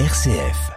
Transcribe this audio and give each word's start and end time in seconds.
RCF. 0.00 0.72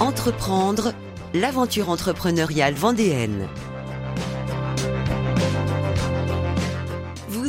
Entreprendre, 0.00 0.92
l'aventure 1.34 1.88
entrepreneuriale 1.88 2.74
vendéenne. 2.74 3.46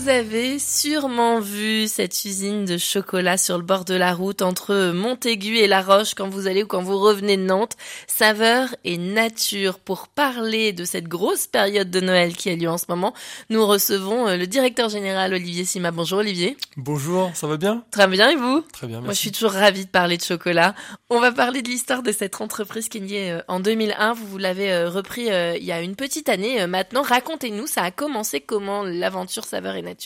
Avez 0.10 0.58
sûrement 0.58 1.40
vu 1.40 1.88
cette 1.88 2.26
usine 2.26 2.66
de 2.66 2.78
chocolat 2.78 3.38
sur 3.38 3.58
le 3.58 3.64
bord 3.64 3.86
de 3.86 3.94
la 3.94 4.16
route 4.16 4.42
entre 4.42 4.92
Montaigu 4.92 5.58
et 5.58 5.68
La 5.68 5.84
Roche 5.84 6.16
quand 6.16 6.28
vous 6.28 6.48
allez 6.48 6.64
ou 6.64 6.68
quand 6.68 6.82
vous 6.82 6.98
revenez 6.98 7.38
de 7.38 7.44
Nantes. 7.44 7.76
Saveur 8.08 8.70
et 8.84 8.98
nature. 8.98 9.78
Pour 9.78 10.08
parler 10.08 10.74
de 10.74 10.84
cette 10.84 11.08
grosse 11.08 11.46
période 11.46 11.92
de 11.92 12.00
Noël 12.00 12.36
qui 12.36 12.50
a 12.50 12.56
lieu 12.56 12.70
en 12.70 12.80
ce 12.80 12.86
moment, 12.90 13.14
nous 13.52 13.66
recevons 13.66 14.28
euh, 14.28 14.38
le 14.38 14.48
directeur 14.48 14.90
général 14.90 15.34
Olivier 15.34 15.64
Sima. 15.64 15.92
Bonjour 15.92 16.20
Olivier. 16.20 16.58
Bonjour, 16.76 17.30
ça 17.36 17.46
va 17.46 17.58
bien? 17.58 17.84
Très 17.92 18.08
bien 18.08 18.30
et 18.30 18.36
vous? 18.36 18.62
Très 18.74 18.88
bien, 18.88 18.98
merci. 18.98 19.06
Moi 19.06 19.14
je 19.14 19.20
suis 19.20 19.32
toujours 19.32 19.52
ravie 19.52 19.86
de 19.86 19.92
parler 19.92 20.18
de 20.18 20.24
chocolat. 20.24 20.74
On 21.12 21.20
va 21.20 21.32
parler 21.32 21.62
de 21.62 21.70
l'histoire 21.70 22.02
de 22.02 22.12
cette 22.12 22.42
entreprise 22.42 22.90
qui 22.90 22.98
est 22.98 23.02
née 23.02 23.32
euh, 23.32 23.42
en 23.48 23.60
2001. 23.60 24.14
Vous, 24.14 24.26
vous 24.26 24.38
l'avez 24.40 24.72
euh, 24.72 24.90
repris 24.90 25.28
il 25.30 25.64
y 25.64 25.72
a 25.72 25.82
une 25.82 25.96
petite 25.96 26.30
année 26.30 26.66
maintenant. 26.66 27.04
Racontez-nous, 27.04 27.68
ça 27.68 27.84
a 27.84 27.92
commencé 27.92 28.42
comment 28.42 28.82
l'aventure 28.84 29.46
Saveur 29.46 29.76
et 29.76 29.84
nature? 29.84 29.99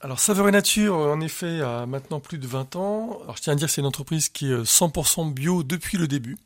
Alors 0.00 0.20
Saveur 0.20 0.48
et 0.48 0.50
Nature, 0.50 0.96
en 0.96 1.20
effet, 1.22 1.62
a 1.62 1.86
maintenant 1.86 2.20
plus 2.20 2.36
de 2.36 2.46
20 2.46 2.76
ans. 2.76 3.20
Alors 3.22 3.38
je 3.38 3.42
tiens 3.42 3.54
à 3.54 3.56
dire 3.56 3.68
que 3.68 3.72
c'est 3.72 3.80
une 3.80 3.86
entreprise 3.86 4.28
qui 4.28 4.52
est 4.52 4.62
100% 4.62 5.32
bio 5.32 5.62
depuis 5.62 5.96
le 5.96 6.06
début. 6.06 6.36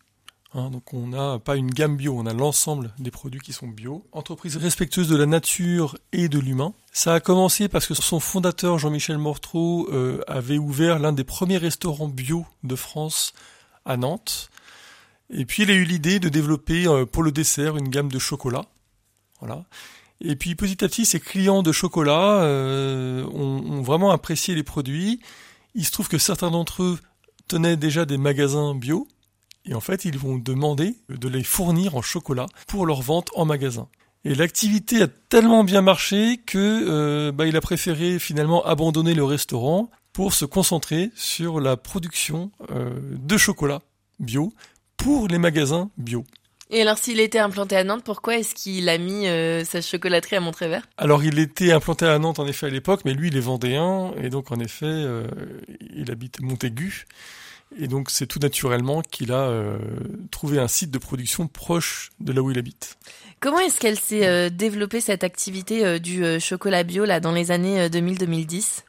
Hein, 0.55 0.71
donc 0.71 0.95
on 0.95 1.09
n'a 1.09 1.39
pas 1.39 1.57
une 1.57 1.71
gamme 1.71 1.97
bio, 1.97 2.15
on 2.17 2.25
a 2.25 2.33
l'ensemble 2.33 2.95
des 2.99 3.11
produits 3.11 3.41
qui 3.41 3.53
sont 3.53 3.67
bio. 3.67 4.07
Entreprise 4.13 4.57
respectueuse 4.57 5.09
de 5.09 5.17
la 5.17 5.27
nature 5.27 5.99
et 6.13 6.29
de 6.29 6.39
l'humain. 6.39 6.73
Ça 6.93 7.15
a 7.15 7.21
commencé 7.21 7.69
parce 7.69 7.87
que 7.87 7.95
son 7.95 8.19
fondateur 8.19 8.79
Jean-Michel 8.79 9.19
Mortreau 9.19 9.89
euh, 9.93 10.23
avait 10.27 10.59
ouvert 10.59 10.99
l'un 10.99 11.13
des 11.13 11.25
premiers 11.25 11.59
restaurants 11.59 12.09
bio 12.09 12.47
de 12.63 12.77
France 12.77 13.35
à 13.85 13.97
Nantes. 13.97 14.51
Et 15.31 15.45
puis 15.45 15.65
il 15.65 15.71
a 15.71 15.75
eu 15.75 15.85
l'idée 15.85 16.19
de 16.19 16.31
développer 16.31 16.87
euh, 16.87 17.05
pour 17.05 17.23
le 17.23 17.31
dessert 17.33 17.77
une 17.77 17.91
gamme 17.91 18.11
de 18.11 18.19
chocolat. 18.19 18.65
Voilà. 19.41 19.65
Et 20.21 20.37
puis 20.37 20.55
petit 20.55 20.85
à 20.85 20.89
petit, 20.89 21.07
ces 21.07 21.21
clients 21.21 21.63
de 21.63 21.73
chocolat 21.73 22.43
euh, 22.43 23.25
ont, 23.27 23.63
ont, 23.65 23.83
vraiment 23.83 24.11
apprécié 24.11 24.55
les 24.55 24.65
produits. 24.65 25.21
Il 25.75 25.85
se 25.85 25.93
trouve 25.93 26.09
que 26.09 26.19
certains 26.19 26.51
d'entre 26.51 26.83
eux 26.83 26.99
tenaient 27.47 27.77
déjà 27.77 28.05
des 28.05 28.19
magasins 28.19 28.75
bio. 28.75 29.07
Et 29.65 29.75
en 29.75 29.81
fait, 29.81 30.05
ils 30.05 30.19
vont 30.19 30.39
demander 30.39 30.97
de 31.09 31.29
les 31.29 31.45
fournir 31.45 31.95
en 31.95 32.03
chocolat 32.03 32.47
pour 32.67 32.87
leur 32.87 33.03
vente 33.03 33.31
en 33.35 33.45
magasin. 33.45 33.89
Et 34.25 34.35
l'activité 34.35 35.03
a 35.03 35.09
tellement 35.09 35.63
bien 35.63 35.83
marché 35.83 36.39
que 36.45 36.59
euh, 36.59 37.33
bah, 37.33 37.47
il 37.47 37.57
a 37.57 37.61
préféré 37.61 38.19
finalement 38.19 38.65
abandonner 38.65 39.15
le 39.15 39.25
restaurant 39.25 39.91
pour 40.13 40.35
se 40.35 40.45
concentrer 40.45 41.11
sur 41.15 41.61
la 41.61 41.77
production 41.77 42.51
euh, 42.71 42.91
de 43.13 43.37
chocolat 43.37 43.83
bio 44.19 44.53
pour 44.97 45.29
les 45.29 45.39
magasins 45.39 45.91
bio. 45.97 46.25
Et 46.71 46.83
alors, 46.83 46.99
s'il 46.99 47.19
était 47.19 47.39
implanté 47.39 47.77
à 47.77 47.85
Nantes, 47.85 48.03
pourquoi 48.05 48.37
est-ce 48.37 48.55
qu'il 48.55 48.91
a 48.91 48.99
mis 48.99 49.27
euh, 49.27 49.65
sa 49.65 49.81
chocolaterie 49.81 50.37
à 50.37 50.41
Montrévert 50.41 50.83
Alors, 50.99 51.25
il 51.25 51.39
était 51.39 51.73
implanté 51.73 52.05
à 52.05 52.19
Nantes, 52.19 52.39
en 52.39 52.47
effet, 52.47 52.67
à 52.67 52.71
l'époque, 52.71 53.01
mais 53.07 53.15
lui, 53.15 53.29
il 53.29 53.37
est 53.37 53.41
vendéen, 53.41 54.13
et 54.23 54.29
donc, 54.29 54.53
en 54.53 54.61
effet, 54.61 54.85
euh, 54.87 55.27
il 55.97 56.11
habite 56.11 56.41
Montaigu. 56.43 57.07
Et 57.79 57.87
donc, 57.87 58.11
c'est 58.11 58.27
tout 58.27 58.39
naturellement 58.39 59.01
qu'il 59.01 59.33
a 59.33 59.49
euh, 59.49 59.79
trouvé 60.31 60.59
un 60.59 60.69
site 60.69 60.91
de 60.91 60.99
production 60.99 61.47
proche 61.47 62.11
de 62.21 62.33
là 62.33 62.43
où 62.43 62.51
il 62.51 62.59
habite. 62.59 62.99
Comment 63.41 63.61
est-ce 63.61 63.81
qu'elle 63.81 63.99
s'est 63.99 64.51
développée, 64.51 65.01
cette 65.01 65.23
activité 65.23 66.01
du 66.01 66.41
chocolat 66.41 66.83
bio, 66.83 67.05
là, 67.05 67.21
dans 67.21 67.33
les 67.33 67.51
années 67.51 67.89
2000-2010 67.89 68.83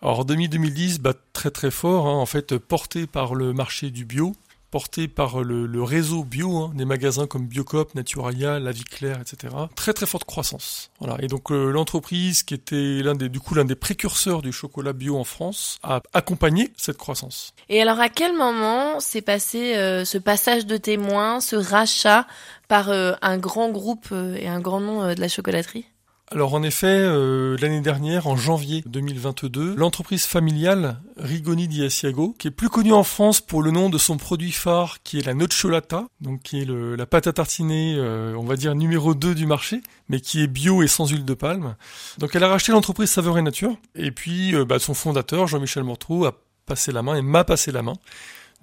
alors 0.00 0.24
2010, 0.24 1.00
bah, 1.00 1.12
très 1.32 1.50
très 1.50 1.72
fort, 1.72 2.06
hein, 2.06 2.14
en 2.14 2.26
fait, 2.26 2.56
porté 2.56 3.08
par 3.08 3.34
le 3.34 3.52
marché 3.52 3.90
du 3.90 4.04
bio, 4.04 4.32
porté 4.70 5.08
par 5.08 5.42
le, 5.42 5.82
réseau 5.82 6.24
bio, 6.24 6.56
hein, 6.56 6.72
des 6.74 6.84
magasins 6.84 7.26
comme 7.26 7.46
Biocop, 7.46 7.94
Naturalia, 7.94 8.58
La 8.58 8.72
Vie 8.72 8.84
Claire, 8.84 9.20
etc. 9.20 9.54
Très 9.74 9.92
très 9.92 10.06
forte 10.06 10.24
croissance. 10.24 10.90
Voilà. 10.98 11.16
Et 11.20 11.28
donc 11.28 11.50
euh, 11.50 11.70
l'entreprise 11.70 12.42
qui 12.42 12.54
était 12.54 13.02
l'un 13.02 13.14
des 13.14 13.28
du 13.28 13.40
coup 13.40 13.54
l'un 13.54 13.64
des 13.64 13.74
précurseurs 13.74 14.42
du 14.42 14.52
chocolat 14.52 14.92
bio 14.92 15.16
en 15.16 15.24
France 15.24 15.78
a 15.82 16.02
accompagné 16.12 16.70
cette 16.76 16.98
croissance. 16.98 17.54
Et 17.68 17.80
alors 17.80 18.00
à 18.00 18.08
quel 18.08 18.36
moment 18.36 19.00
s'est 19.00 19.22
passé 19.22 19.76
euh, 19.76 20.04
ce 20.04 20.18
passage 20.18 20.66
de 20.66 20.76
témoin, 20.76 21.40
ce 21.40 21.56
rachat 21.56 22.26
par 22.68 22.90
euh, 22.90 23.12
un 23.22 23.38
grand 23.38 23.70
groupe 23.70 24.12
et 24.12 24.48
un 24.48 24.60
grand 24.60 24.80
nom 24.80 25.14
de 25.14 25.20
la 25.20 25.28
chocolaterie? 25.28 25.86
Alors 26.30 26.52
en 26.52 26.62
effet, 26.62 26.86
euh, 26.86 27.56
l'année 27.58 27.80
dernière, 27.80 28.26
en 28.26 28.36
janvier 28.36 28.82
2022, 28.84 29.74
l'entreprise 29.76 30.26
familiale 30.26 31.00
Rigoni 31.16 31.68
di 31.68 31.82
Asiago, 31.82 32.34
qui 32.38 32.48
est 32.48 32.50
plus 32.50 32.68
connue 32.68 32.92
en 32.92 33.02
France 33.02 33.40
pour 33.40 33.62
le 33.62 33.70
nom 33.70 33.88
de 33.88 33.96
son 33.96 34.18
produit 34.18 34.52
phare, 34.52 34.98
qui 35.02 35.18
est 35.18 35.26
la 35.26 35.32
nocciolata, 35.32 36.04
donc 36.20 36.42
qui 36.42 36.60
est 36.60 36.64
le, 36.66 36.96
la 36.96 37.06
pâte 37.06 37.28
à 37.28 37.32
tartiner, 37.32 37.94
euh, 37.96 38.34
on 38.36 38.44
va 38.44 38.56
dire 38.56 38.74
numéro 38.74 39.14
2 39.14 39.34
du 39.34 39.46
marché, 39.46 39.80
mais 40.10 40.20
qui 40.20 40.42
est 40.42 40.48
bio 40.48 40.82
et 40.82 40.86
sans 40.86 41.06
huile 41.08 41.24
de 41.24 41.34
palme. 41.34 41.76
Donc 42.18 42.36
elle 42.36 42.44
a 42.44 42.48
racheté 42.48 42.72
l'entreprise 42.72 43.08
Saveur 43.08 43.38
et 43.38 43.42
Nature, 43.42 43.76
et 43.94 44.10
puis 44.10 44.54
euh, 44.54 44.66
bah, 44.66 44.78
son 44.78 44.92
fondateur, 44.92 45.46
Jean-Michel 45.46 45.84
Mortrou, 45.84 46.26
a 46.26 46.34
passé 46.66 46.92
la 46.92 47.02
main 47.02 47.14
et 47.14 47.22
m'a 47.22 47.44
passé 47.44 47.72
la 47.72 47.80
main. 47.80 47.94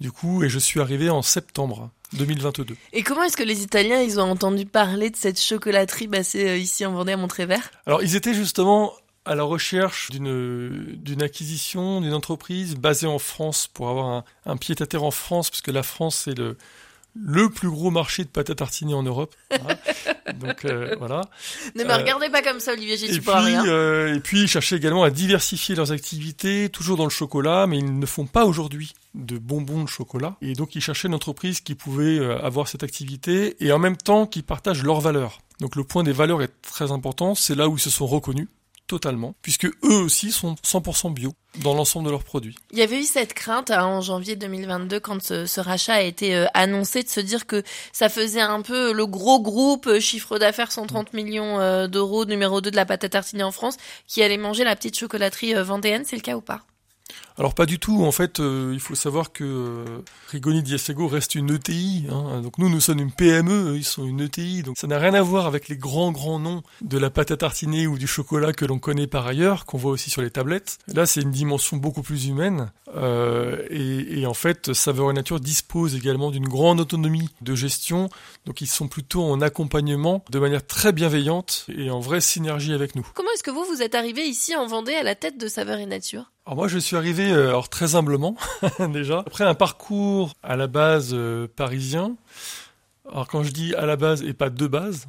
Du 0.00 0.12
coup, 0.12 0.42
et 0.44 0.48
je 0.48 0.58
suis 0.58 0.80
arrivé 0.80 1.08
en 1.08 1.22
septembre 1.22 1.90
2022. 2.12 2.76
Et 2.92 3.02
comment 3.02 3.22
est-ce 3.22 3.36
que 3.36 3.42
les 3.42 3.62
Italiens, 3.62 4.00
ils 4.00 4.20
ont 4.20 4.30
entendu 4.30 4.66
parler 4.66 5.10
de 5.10 5.16
cette 5.16 5.40
chocolaterie 5.40 6.06
basée 6.06 6.58
ici 6.58 6.84
en 6.84 6.92
Vendée 6.92 7.12
à 7.12 7.16
Montrévert? 7.16 7.70
Alors, 7.86 8.02
ils 8.02 8.14
étaient 8.14 8.34
justement 8.34 8.92
à 9.24 9.34
la 9.34 9.42
recherche 9.42 10.10
d'une 10.10 11.22
acquisition 11.22 12.00
d'une 12.00 12.14
entreprise 12.14 12.76
basée 12.76 13.08
en 13.08 13.18
France 13.18 13.68
pour 13.72 13.88
avoir 13.88 14.06
un, 14.06 14.24
un 14.44 14.56
pied 14.56 14.76
à 14.78 14.86
terre 14.86 15.02
en 15.02 15.10
France, 15.10 15.50
puisque 15.50 15.68
la 15.68 15.82
France 15.82 16.22
c'est 16.26 16.38
le 16.38 16.56
le 17.24 17.48
plus 17.48 17.70
gros 17.70 17.90
marché 17.90 18.24
de 18.24 18.28
pâte 18.28 18.50
à 18.50 18.54
tartiner 18.54 18.94
en 18.94 19.02
Europe. 19.02 19.34
Voilà. 19.50 19.78
Donc 20.34 20.64
euh, 20.64 20.94
voilà. 20.98 21.22
Ne 21.74 21.84
me 21.84 21.94
regardez 21.94 22.28
pas 22.28 22.42
comme 22.42 22.60
ça, 22.60 22.72
Olivier, 22.72 22.96
j'y 22.96 23.12
suis 23.12 23.20
pas 23.20 23.40
rien. 23.40 23.64
Euh, 23.66 24.14
et 24.14 24.20
puis, 24.20 24.42
ils 24.42 24.48
cherchaient 24.48 24.76
également 24.76 25.04
à 25.04 25.10
diversifier 25.10 25.74
leurs 25.74 25.92
activités, 25.92 26.68
toujours 26.68 26.96
dans 26.96 27.04
le 27.04 27.10
chocolat, 27.10 27.66
mais 27.66 27.78
ils 27.78 27.98
ne 27.98 28.06
font 28.06 28.26
pas 28.26 28.44
aujourd'hui 28.44 28.92
de 29.16 29.38
bonbons 29.38 29.82
de 29.82 29.88
chocolat. 29.88 30.36
Et 30.42 30.52
donc, 30.52 30.74
ils 30.74 30.80
cherchaient 30.80 31.08
une 31.08 31.14
entreprise 31.14 31.60
qui 31.60 31.74
pouvait 31.74 32.18
euh, 32.18 32.38
avoir 32.44 32.68
cette 32.68 32.82
activité 32.82 33.56
et 33.64 33.72
en 33.72 33.78
même 33.78 33.96
temps 33.96 34.26
qui 34.26 34.42
partage 34.42 34.82
leurs 34.82 35.00
valeurs. 35.00 35.40
Donc, 35.60 35.74
le 35.74 35.84
point 35.84 36.04
des 36.04 36.12
valeurs 36.12 36.42
est 36.42 36.52
très 36.62 36.92
important. 36.92 37.34
C'est 37.34 37.54
là 37.54 37.68
où 37.68 37.76
ils 37.76 37.80
se 37.80 37.90
sont 37.90 38.06
reconnus 38.06 38.48
totalement, 38.86 39.34
puisque 39.42 39.64
eux 39.64 39.96
aussi 40.04 40.30
sont 40.30 40.54
100% 40.54 41.12
bio 41.12 41.32
dans 41.56 41.74
l'ensemble 41.74 42.06
de 42.06 42.12
leurs 42.12 42.22
produits. 42.22 42.54
Il 42.70 42.78
y 42.78 42.82
avait 42.82 43.00
eu 43.00 43.02
cette 43.02 43.34
crainte 43.34 43.72
hein, 43.72 43.84
en 43.84 44.00
janvier 44.00 44.36
2022 44.36 45.00
quand 45.00 45.20
ce, 45.20 45.60
rachat 45.60 45.94
a 45.94 46.02
été 46.02 46.36
euh, 46.36 46.46
annoncé 46.54 47.02
de 47.02 47.08
se 47.08 47.18
dire 47.18 47.46
que 47.46 47.64
ça 47.92 48.08
faisait 48.08 48.40
un 48.40 48.62
peu 48.62 48.92
le 48.92 49.06
gros 49.06 49.40
groupe 49.40 49.88
euh, 49.88 49.98
chiffre 49.98 50.38
d'affaires 50.38 50.70
130 50.70 51.14
millions 51.14 51.88
d'euros 51.88 52.26
numéro 52.26 52.60
2 52.60 52.70
de 52.70 52.76
la 52.76 52.86
pâte 52.86 53.02
à 53.02 53.08
tartiner 53.08 53.42
en 53.42 53.50
France 53.50 53.76
qui 54.06 54.22
allait 54.22 54.36
manger 54.36 54.62
la 54.62 54.76
petite 54.76 54.96
chocolaterie 54.96 55.54
vendéenne, 55.54 56.04
c'est 56.04 56.14
le 56.14 56.22
cas 56.22 56.36
ou 56.36 56.40
pas? 56.40 56.62
Alors 57.38 57.54
pas 57.54 57.66
du 57.66 57.78
tout. 57.78 58.04
En 58.04 58.12
fait, 58.12 58.40
euh, 58.40 58.70
il 58.72 58.80
faut 58.80 58.94
savoir 58.94 59.32
que 59.32 59.44
euh, 59.44 59.84
Rigoni 60.28 60.62
Diasago 60.62 61.06
reste 61.06 61.34
une 61.34 61.54
ETI. 61.54 62.06
Hein. 62.10 62.40
Donc 62.40 62.58
nous, 62.58 62.70
nous 62.70 62.80
sommes 62.80 63.00
une 63.00 63.12
PME, 63.12 63.72
eux, 63.72 63.76
ils 63.76 63.84
sont 63.84 64.06
une 64.06 64.20
ETI. 64.20 64.62
Donc 64.62 64.78
ça 64.78 64.86
n'a 64.86 64.98
rien 64.98 65.14
à 65.14 65.22
voir 65.22 65.46
avec 65.46 65.68
les 65.68 65.76
grands 65.76 66.12
grands 66.12 66.38
noms 66.38 66.62
de 66.80 66.98
la 66.98 67.10
pâte 67.10 67.30
à 67.30 67.36
tartiner 67.36 67.86
ou 67.86 67.98
du 67.98 68.06
chocolat 68.06 68.52
que 68.52 68.64
l'on 68.64 68.78
connaît 68.78 69.06
par 69.06 69.26
ailleurs, 69.26 69.66
qu'on 69.66 69.78
voit 69.78 69.92
aussi 69.92 70.08
sur 70.08 70.22
les 70.22 70.30
tablettes. 70.30 70.78
Là, 70.88 71.04
c'est 71.04 71.20
une 71.20 71.30
dimension 71.30 71.76
beaucoup 71.76 72.02
plus 72.02 72.26
humaine. 72.26 72.72
Euh, 72.94 73.66
et, 73.68 74.20
et, 74.20 74.26
en 74.26 74.34
fait, 74.34 74.72
Saveur 74.72 75.10
et 75.10 75.12
Nature 75.12 75.40
dispose 75.40 75.94
également 75.94 76.30
d'une 76.30 76.48
grande 76.48 76.80
autonomie 76.80 77.28
de 77.42 77.54
gestion. 77.54 78.08
Donc 78.46 78.60
ils 78.60 78.66
sont 78.66 78.88
plutôt 78.88 79.24
en 79.24 79.40
accompagnement 79.40 80.24
de 80.30 80.38
manière 80.38 80.66
très 80.66 80.92
bienveillante 80.92 81.66
et 81.68 81.90
en 81.90 82.00
vraie 82.00 82.20
synergie 82.20 82.72
avec 82.72 82.94
nous. 82.94 83.06
Comment 83.14 83.30
est-ce 83.34 83.42
que 83.42 83.50
vous 83.50 83.64
vous 83.64 83.82
êtes 83.82 83.94
arrivé 83.94 84.22
ici 84.22 84.54
en 84.56 84.66
Vendée 84.66 84.94
à 84.94 85.02
la 85.02 85.14
tête 85.14 85.38
de 85.38 85.48
Saveur 85.48 85.78
et 85.78 85.86
Nature? 85.86 86.30
Alors 86.46 86.58
moi 86.58 86.68
je 86.68 86.78
suis 86.78 86.94
arrivé 86.94 87.25
euh, 87.32 87.60
très 87.70 87.94
humblement 87.94 88.36
déjà 88.92 89.20
après 89.20 89.44
un 89.44 89.54
parcours 89.54 90.32
à 90.42 90.56
la 90.56 90.66
base 90.66 91.10
euh, 91.12 91.46
parisien. 91.54 92.16
Alors 93.10 93.28
quand 93.28 93.42
je 93.42 93.50
dis 93.50 93.74
à 93.74 93.86
la 93.86 93.96
base 93.96 94.22
et 94.22 94.32
pas 94.32 94.50
de 94.50 94.66
base, 94.66 95.06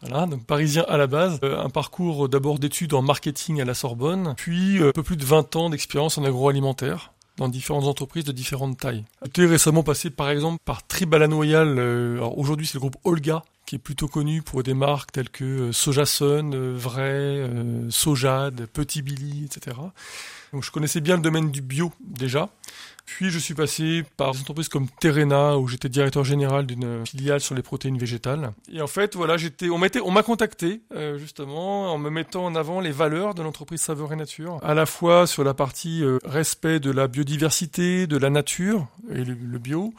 voilà, 0.00 0.26
donc 0.26 0.44
parisien 0.46 0.84
à 0.88 0.96
la 0.96 1.06
base, 1.06 1.38
euh, 1.42 1.58
un 1.58 1.70
parcours 1.70 2.28
d'abord 2.28 2.58
d'études 2.58 2.94
en 2.94 3.02
marketing 3.02 3.60
à 3.60 3.64
la 3.64 3.74
Sorbonne, 3.74 4.34
puis 4.36 4.82
un 4.82 4.92
peu 4.92 5.02
plus 5.02 5.16
de 5.16 5.24
20 5.24 5.56
ans 5.56 5.70
d'expérience 5.70 6.18
en 6.18 6.24
agroalimentaire 6.24 7.12
dans 7.36 7.48
différentes 7.48 7.84
entreprises 7.84 8.24
de 8.24 8.32
différentes 8.32 8.78
tailles. 8.78 9.04
J'étais 9.24 9.46
récemment 9.46 9.82
passé 9.82 10.10
par 10.10 10.30
exemple 10.30 10.58
par 10.64 10.86
Tribala 10.86 11.26
Royal, 11.26 11.78
alors 11.78 12.38
aujourd'hui 12.38 12.66
c'est 12.66 12.74
le 12.74 12.80
groupe 12.80 12.96
Olga 13.04 13.42
qui 13.66 13.76
est 13.76 13.78
plutôt 13.78 14.08
connu 14.08 14.42
pour 14.42 14.62
des 14.62 14.74
marques 14.74 15.12
telles 15.12 15.30
que 15.30 15.72
Sojason, 15.72 16.50
Vrai, 16.74 17.48
Sojade, 17.90 18.66
Petit 18.66 19.02
Billy, 19.02 19.44
etc. 19.46 19.76
Donc 20.52 20.64
je 20.64 20.70
connaissais 20.70 21.00
bien 21.00 21.16
le 21.16 21.22
domaine 21.22 21.50
du 21.50 21.62
bio 21.62 21.92
déjà. 22.00 22.50
Puis 23.04 23.30
je 23.30 23.38
suis 23.38 23.54
passé 23.54 24.04
par 24.16 24.32
des 24.32 24.40
entreprises 24.40 24.68
comme 24.68 24.88
Terena 25.00 25.58
où 25.58 25.68
j'étais 25.68 25.88
directeur 25.88 26.24
général 26.24 26.66
d'une 26.66 27.04
filiale 27.06 27.40
sur 27.40 27.54
les 27.54 27.62
protéines 27.62 27.98
végétales. 27.98 28.52
Et 28.72 28.80
en 28.80 28.86
fait, 28.86 29.14
voilà, 29.14 29.36
j'étais, 29.36 29.68
on 29.68 29.78
m'a 29.78 30.22
contacté 30.22 30.82
euh, 30.94 31.18
justement 31.18 31.92
en 31.92 31.98
me 31.98 32.10
mettant 32.10 32.44
en 32.44 32.54
avant 32.54 32.80
les 32.80 32.90
valeurs 32.90 33.34
de 33.34 33.42
l'entreprise 33.42 33.80
Saveur 33.80 34.12
et 34.12 34.16
Nature, 34.16 34.58
à 34.62 34.74
la 34.74 34.86
fois 34.86 35.26
sur 35.26 35.44
la 35.44 35.54
partie 35.54 36.02
euh, 36.04 36.18
respect 36.24 36.80
de 36.80 36.90
la 36.90 37.08
biodiversité, 37.08 38.06
de 38.06 38.16
la 38.16 38.30
nature 38.30 38.86
et 39.10 39.24
le, 39.24 39.34
le 39.34 39.58
bio, 39.58 39.92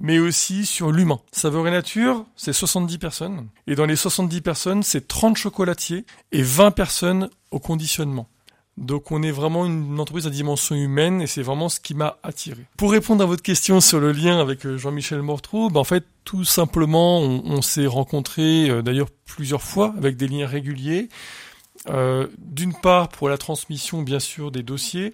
mais 0.00 0.18
aussi 0.18 0.66
sur 0.66 0.90
l'humain. 0.90 1.20
Saveur 1.32 1.66
et 1.68 1.70
Nature, 1.70 2.24
c'est 2.36 2.52
70 2.52 2.98
personnes. 2.98 3.48
Et 3.66 3.74
dans 3.74 3.86
les 3.86 3.96
70 3.96 4.40
personnes, 4.40 4.82
c'est 4.82 5.06
30 5.06 5.36
chocolatiers 5.36 6.04
et 6.32 6.42
20 6.42 6.70
personnes 6.70 7.30
au 7.50 7.58
conditionnement. 7.58 8.28
Donc 8.78 9.10
on 9.10 9.22
est 9.22 9.32
vraiment 9.32 9.66
une 9.66 9.98
entreprise 9.98 10.26
à 10.26 10.30
dimension 10.30 10.76
humaine 10.76 11.20
et 11.20 11.26
c'est 11.26 11.42
vraiment 11.42 11.68
ce 11.68 11.80
qui 11.80 11.94
m'a 11.94 12.18
attiré. 12.22 12.64
Pour 12.76 12.92
répondre 12.92 13.22
à 13.22 13.26
votre 13.26 13.42
question 13.42 13.80
sur 13.80 13.98
le 13.98 14.12
lien 14.12 14.40
avec 14.40 14.64
euh, 14.64 14.78
Jean-Michel 14.78 15.20
Mortrou, 15.20 15.68
ben 15.68 15.80
en 15.80 15.84
fait 15.84 16.04
tout 16.24 16.44
simplement 16.44 17.20
on, 17.20 17.60
s'est 17.60 17.86
rencontrés 17.86 18.70
euh, 18.70 18.82
d'ailleurs 18.82 19.08
plusieurs 19.26 19.62
fois 19.62 19.94
avec 19.98 20.16
des 20.16 20.28
liens 20.28 20.46
réguliers. 20.46 21.08
Euh, 21.88 22.26
d'une 22.38 22.74
part 22.74 23.08
pour 23.08 23.28
la 23.28 23.38
transmission 23.38 24.02
bien 24.02 24.20
sûr 24.20 24.50
des 24.50 24.62
dossiers, 24.62 25.12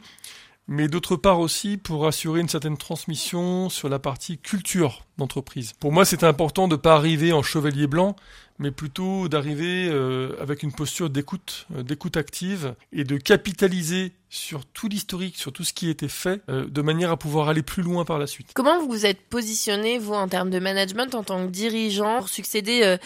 mais 0.67 0.89
d'autre 0.89 1.17
part 1.17 1.41
aussi 1.41 1.77
pour 1.77 2.07
assurer 2.07 2.41
une 2.41 2.49
certaine 2.49 2.77
transmission 2.77 3.69
sur 3.69 3.89
la 3.89 3.99
partie 3.99 4.39
culture 4.39 5.05
d'entreprise. 5.19 5.75
Pour 5.75 5.93
moi, 5.93 6.05
c'est 6.05 6.25
important 6.25 6.69
de 6.69 6.75
ne 6.75 6.81
pas 6.81 6.95
arriver 6.95 7.33
en 7.33 7.43
chevalier 7.43 7.87
blanc, 7.87 8.17
mais 8.59 8.71
plutôt 8.71 9.29
d'arriver 9.29 9.89
euh, 9.91 10.37
avec 10.41 10.63
une 10.63 10.73
posture 10.73 11.11
d'écoute, 11.11 11.67
euh, 11.75 11.83
d'écoute 11.83 12.17
active 12.17 12.75
et 12.93 13.05
de 13.05 13.17
capitaliser 13.17 14.13
sur 14.31 14.65
tout 14.65 14.89
l'historique, 14.89 15.37
sur 15.37 15.53
tout 15.53 15.63
ce 15.63 15.73
qui 15.73 15.89
été 15.89 16.09
fait, 16.09 16.41
euh, 16.49 16.67
de 16.67 16.83
manière 16.83 17.11
à 17.11 17.17
pouvoir 17.17 17.49
aller 17.49 17.63
plus 17.63 17.83
loin 17.83 18.05
par 18.05 18.19
la 18.19 18.27
suite. 18.27 18.51
Comment 18.55 18.81
vous 18.81 18.89
vous 18.89 19.07
êtes 19.07 19.21
positionné, 19.23 19.99
vous, 19.99 20.13
en 20.13 20.29
termes 20.29 20.51
de 20.51 20.59
management, 20.59 21.15
en 21.15 21.23
tant 21.23 21.47
que 21.47 21.51
dirigeant, 21.51 22.19
pour 22.19 22.29
succéder 22.29 22.97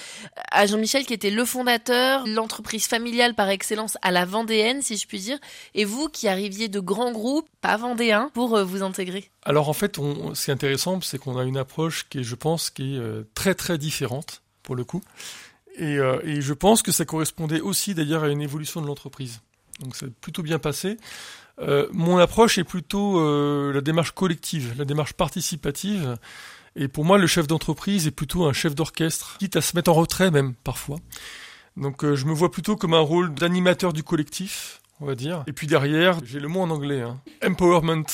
à 0.50 0.66
Jean-Michel, 0.66 1.04
qui 1.04 1.12
était 1.12 1.30
le 1.30 1.44
fondateur, 1.44 2.26
l'entreprise 2.26 2.86
familiale 2.86 3.34
par 3.34 3.48
excellence 3.50 3.98
à 4.00 4.10
la 4.10 4.24
Vendéenne, 4.24 4.80
si 4.80 4.96
je 4.96 5.06
puis 5.06 5.20
dire, 5.20 5.38
et 5.74 5.84
vous 5.84 6.08
qui 6.08 6.28
arriviez 6.28 6.68
de 6.68 6.80
grands 6.80 7.12
groupes, 7.12 7.48
pas 7.60 7.76
vendéens, 7.76 8.30
pour 8.32 8.58
vous 8.64 8.82
intégrer? 8.82 9.30
Alors 9.42 9.68
en 9.68 9.74
fait, 9.74 9.98
on, 9.98 10.34
ce 10.34 10.46
qui 10.46 10.50
est 10.50 10.54
intéressant, 10.54 11.00
c'est 11.02 11.18
qu'on 11.18 11.36
a 11.36 11.44
une 11.44 11.58
approche 11.58 12.08
qui 12.08 12.20
est, 12.20 12.22
je 12.22 12.34
pense, 12.34 12.70
qui 12.70 12.96
est 12.96 13.34
très 13.34 13.54
très 13.54 13.76
différente 13.76 14.42
pour 14.68 14.76
le 14.76 14.84
coup. 14.84 15.02
Euh, 15.80 16.20
et, 16.24 16.42
je 16.42 16.52
pense 16.52 16.82
que 16.82 16.92
ça 16.92 17.06
correspondait 17.06 17.60
aussi 17.60 17.94
d'ailleurs 17.94 18.22
à 18.22 18.28
une 18.28 18.42
évolution 18.42 18.82
de 18.82 18.86
l'entreprise. 18.86 19.40
Donc 19.80 19.96
ça 19.96 20.06
a 20.06 20.08
plutôt 20.20 20.42
bien 20.42 20.58
passé. 20.58 20.98
Euh, 21.60 21.88
mon 21.90 22.18
approche 22.18 22.58
est 22.58 22.64
plutôt 22.64 23.18
euh, 23.18 23.72
la 23.72 23.80
démarche 23.80 24.12
collective, 24.12 24.74
la 24.76 24.84
démarche 24.84 25.14
participative. 25.14 26.18
Et 26.76 26.86
pour 26.86 27.06
moi, 27.06 27.16
le 27.16 27.26
chef 27.26 27.46
d'entreprise 27.46 28.06
est 28.06 28.10
plutôt 28.12 28.44
un 28.44 28.52
chef 28.52 28.74
d'orchestre, 28.74 29.36
quitte 29.38 29.56
à 29.56 29.62
se 29.62 29.74
mettre 29.74 29.90
en 29.90 29.94
retrait 29.94 30.30
même 30.30 30.54
parfois. 30.54 30.98
Donc 31.78 32.04
je 32.04 32.24
me 32.26 32.32
vois 32.34 32.50
plutôt 32.50 32.76
comme 32.76 32.92
un 32.92 33.00
rôle 33.00 33.32
d'animateur 33.32 33.94
du 33.94 34.02
collectif, 34.02 34.82
on 35.00 35.06
va 35.06 35.14
dire. 35.14 35.44
Et 35.46 35.52
puis 35.52 35.66
derrière, 35.66 36.18
j'ai 36.24 36.40
le 36.40 36.48
mot 36.48 36.60
en 36.60 36.70
anglais, 36.70 37.00
hein, 37.00 37.20
empowerment, 37.42 38.04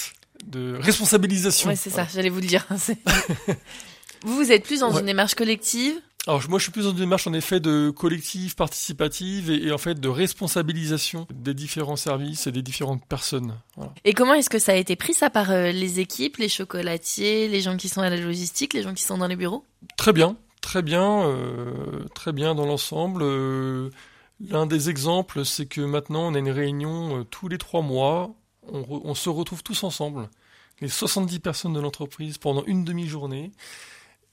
de 0.46 0.76
responsabilisation. 0.78 1.70
Oui, 1.70 1.76
c'est 1.76 1.90
ça, 1.90 2.06
j'allais 2.14 2.28
vous 2.28 2.40
le 2.40 2.46
dire. 2.46 2.66
vous, 4.22 4.36
vous 4.36 4.52
êtes 4.52 4.64
plus 4.64 4.80
dans 4.80 4.96
une 4.96 5.06
démarche 5.06 5.34
collective 5.34 5.94
alors 6.26 6.42
moi 6.48 6.58
je 6.58 6.64
suis 6.64 6.72
plus 6.72 6.84
dans 6.84 6.90
une 6.90 6.96
démarche 6.96 7.26
en 7.26 7.34
effet 7.34 7.60
de 7.60 7.90
collective, 7.90 8.54
participative 8.54 9.50
et, 9.50 9.70
en 9.72 9.78
fait 9.78 10.00
de 10.00 10.08
responsabilisation 10.08 11.26
des 11.32 11.52
différents 11.52 11.96
services 11.96 12.46
et 12.46 12.52
des 12.52 12.62
différentes 12.62 13.04
personnes. 13.06 13.58
Et 14.04 14.14
comment 14.14 14.34
est-ce 14.34 14.48
que 14.48 14.58
ça 14.58 14.72
a 14.72 14.76
été 14.76 14.96
pris 14.96 15.12
ça 15.12 15.28
par 15.28 15.50
euh, 15.50 15.70
les 15.70 16.00
équipes, 16.00 16.38
les 16.38 16.48
chocolatiers, 16.48 17.48
les 17.48 17.60
gens 17.60 17.76
qui 17.76 17.88
sont 17.88 18.00
à 18.00 18.08
la 18.08 18.16
logistique, 18.16 18.72
les 18.72 18.82
gens 18.82 18.94
qui 18.94 19.02
sont 19.02 19.18
dans 19.18 19.26
les 19.26 19.36
bureaux? 19.36 19.64
Très 19.98 20.12
bien, 20.12 20.36
très 20.62 20.82
bien, 20.82 21.24
euh, 21.24 22.04
très 22.14 22.32
bien 22.32 22.54
dans 22.54 22.66
l'ensemble. 22.66 23.22
Euh, 23.22 23.90
l'un 24.40 24.66
des 24.66 24.88
exemples, 24.88 25.44
c'est 25.44 25.66
que 25.66 25.82
maintenant 25.82 26.28
on 26.28 26.34
a 26.34 26.38
une 26.38 26.50
réunion 26.50 27.24
tous 27.30 27.48
les 27.48 27.58
trois 27.58 27.82
mois, 27.82 28.34
on, 28.72 28.84
on 28.88 29.14
se 29.14 29.28
retrouve 29.28 29.62
tous 29.62 29.84
ensemble, 29.84 30.30
les 30.80 30.88
70 30.88 31.38
personnes 31.40 31.74
de 31.74 31.80
l'entreprise 31.80 32.38
pendant 32.38 32.64
une 32.64 32.84
demi-journée 32.84 33.52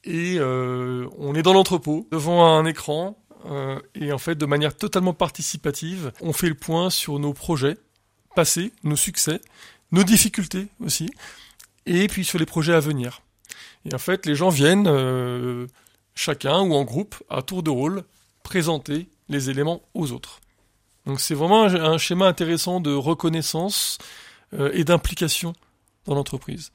et 0.03 0.37
euh, 0.39 1.07
on 1.17 1.35
est 1.35 1.43
dans 1.43 1.53
l'entrepôt 1.53 2.07
devant 2.11 2.45
un 2.45 2.65
écran 2.65 3.17
euh, 3.45 3.79
et 3.95 4.11
en 4.11 4.17
fait 4.17 4.35
de 4.35 4.45
manière 4.45 4.75
totalement 4.75 5.13
participative, 5.13 6.11
on 6.21 6.33
fait 6.33 6.49
le 6.49 6.55
point 6.55 6.89
sur 6.89 7.19
nos 7.19 7.33
projets 7.33 7.77
passés, 8.35 8.71
nos 8.83 8.95
succès, 8.95 9.41
nos 9.91 10.03
difficultés 10.03 10.67
aussi, 10.79 11.09
et 11.85 12.07
puis 12.07 12.23
sur 12.23 12.39
les 12.39 12.45
projets 12.45 12.73
à 12.73 12.79
venir. 12.79 13.21
Et 13.85 13.93
en 13.93 13.97
fait, 13.97 14.25
les 14.25 14.35
gens 14.35 14.49
viennent 14.49 14.87
euh, 14.87 15.67
chacun 16.15 16.61
ou 16.61 16.73
en 16.73 16.83
groupe 16.83 17.15
à 17.29 17.41
tour 17.41 17.63
de 17.63 17.69
rôle 17.69 18.03
présenter 18.43 19.07
les 19.27 19.49
éléments 19.49 19.81
aux 19.93 20.11
autres. 20.11 20.39
Donc 21.05 21.19
c'est 21.19 21.35
vraiment 21.35 21.63
un, 21.63 21.97
schéma 21.97 22.27
intéressant 22.27 22.79
de 22.79 22.93
reconnaissance 22.93 23.97
et 24.73 24.83
d'implication 24.83 25.53
dans 26.05 26.13
l'entreprise. 26.13 26.71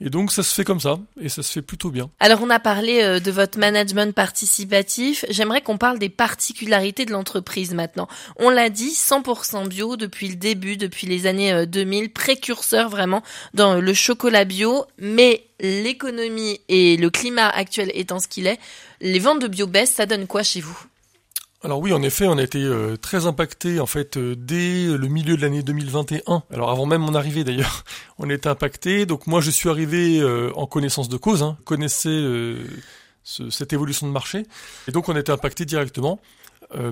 Et 0.00 0.10
donc 0.10 0.30
ça 0.30 0.44
se 0.44 0.54
fait 0.54 0.64
comme 0.64 0.78
ça, 0.78 1.00
et 1.20 1.28
ça 1.28 1.42
se 1.42 1.52
fait 1.52 1.62
plutôt 1.62 1.90
bien. 1.90 2.08
Alors 2.20 2.40
on 2.42 2.50
a 2.50 2.60
parlé 2.60 3.02
euh, 3.02 3.18
de 3.18 3.30
votre 3.32 3.58
management 3.58 4.14
participatif, 4.14 5.24
j'aimerais 5.28 5.60
qu'on 5.60 5.76
parle 5.76 5.98
des 5.98 6.08
particularités 6.08 7.04
de 7.04 7.10
l'entreprise 7.10 7.74
maintenant. 7.74 8.06
On 8.36 8.50
l'a 8.50 8.70
dit, 8.70 8.90
100% 8.90 9.66
bio 9.66 9.96
depuis 9.96 10.28
le 10.28 10.36
début, 10.36 10.76
depuis 10.76 11.08
les 11.08 11.26
années 11.26 11.66
2000, 11.66 12.04
euh, 12.04 12.08
précurseur 12.14 12.88
vraiment 12.88 13.22
dans 13.54 13.80
le 13.80 13.94
chocolat 13.94 14.44
bio, 14.44 14.84
mais 14.98 15.44
l'économie 15.58 16.60
et 16.68 16.96
le 16.96 17.10
climat 17.10 17.48
actuel 17.48 17.90
étant 17.94 18.20
ce 18.20 18.28
qu'il 18.28 18.46
est, 18.46 18.60
les 19.00 19.18
ventes 19.18 19.42
de 19.42 19.48
bio 19.48 19.66
baissent, 19.66 19.94
ça 19.94 20.06
donne 20.06 20.28
quoi 20.28 20.44
chez 20.44 20.60
vous? 20.60 20.78
Alors 21.64 21.80
oui, 21.80 21.92
en 21.92 22.02
effet, 22.02 22.26
on 22.28 22.38
a 22.38 22.42
été 22.42 22.62
euh, 22.62 22.96
très 22.96 23.26
impacté 23.26 23.80
en 23.80 23.86
fait 23.86 24.16
euh, 24.16 24.36
dès 24.36 24.86
le 24.86 25.08
milieu 25.08 25.36
de 25.36 25.42
l'année 25.42 25.64
2021. 25.64 26.44
Alors 26.52 26.70
avant 26.70 26.86
même 26.86 27.00
mon 27.00 27.16
arrivée 27.16 27.42
d'ailleurs, 27.42 27.84
on 28.18 28.30
était 28.30 28.48
impacté. 28.48 29.06
Donc 29.06 29.26
moi, 29.26 29.40
je 29.40 29.50
suis 29.50 29.68
arrivé 29.68 30.20
euh, 30.20 30.52
en 30.54 30.66
connaissance 30.66 31.08
de 31.08 31.16
cause, 31.16 31.42
hein, 31.42 31.58
connaissais 31.64 32.24
cette 33.24 33.72
évolution 33.72 34.06
de 34.06 34.12
marché, 34.12 34.46
et 34.86 34.92
donc 34.92 35.08
on 35.08 35.16
a 35.16 35.20
été 35.20 35.32
impacté 35.32 35.64
directement. 35.64 36.20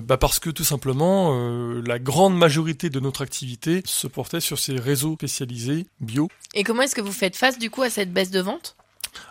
Bah 0.03 0.17
parce 0.17 0.39
que 0.39 0.49
tout 0.49 0.63
simplement, 0.63 1.31
la 1.85 1.99
grande 1.99 2.35
majorité 2.35 2.89
de 2.89 2.99
notre 2.99 3.21
activité 3.21 3.83
se 3.85 4.07
portait 4.07 4.39
sur 4.39 4.57
ces 4.57 4.75
réseaux 4.75 5.13
spécialisés 5.13 5.85
bio. 5.99 6.29
Et 6.55 6.63
comment 6.63 6.81
est-ce 6.81 6.95
que 6.95 7.01
vous 7.01 7.11
faites 7.11 7.35
face 7.35 7.59
du 7.59 7.69
coup 7.69 7.83
à 7.83 7.91
cette 7.91 8.11
baisse 8.11 8.31
de 8.31 8.39
vente? 8.39 8.75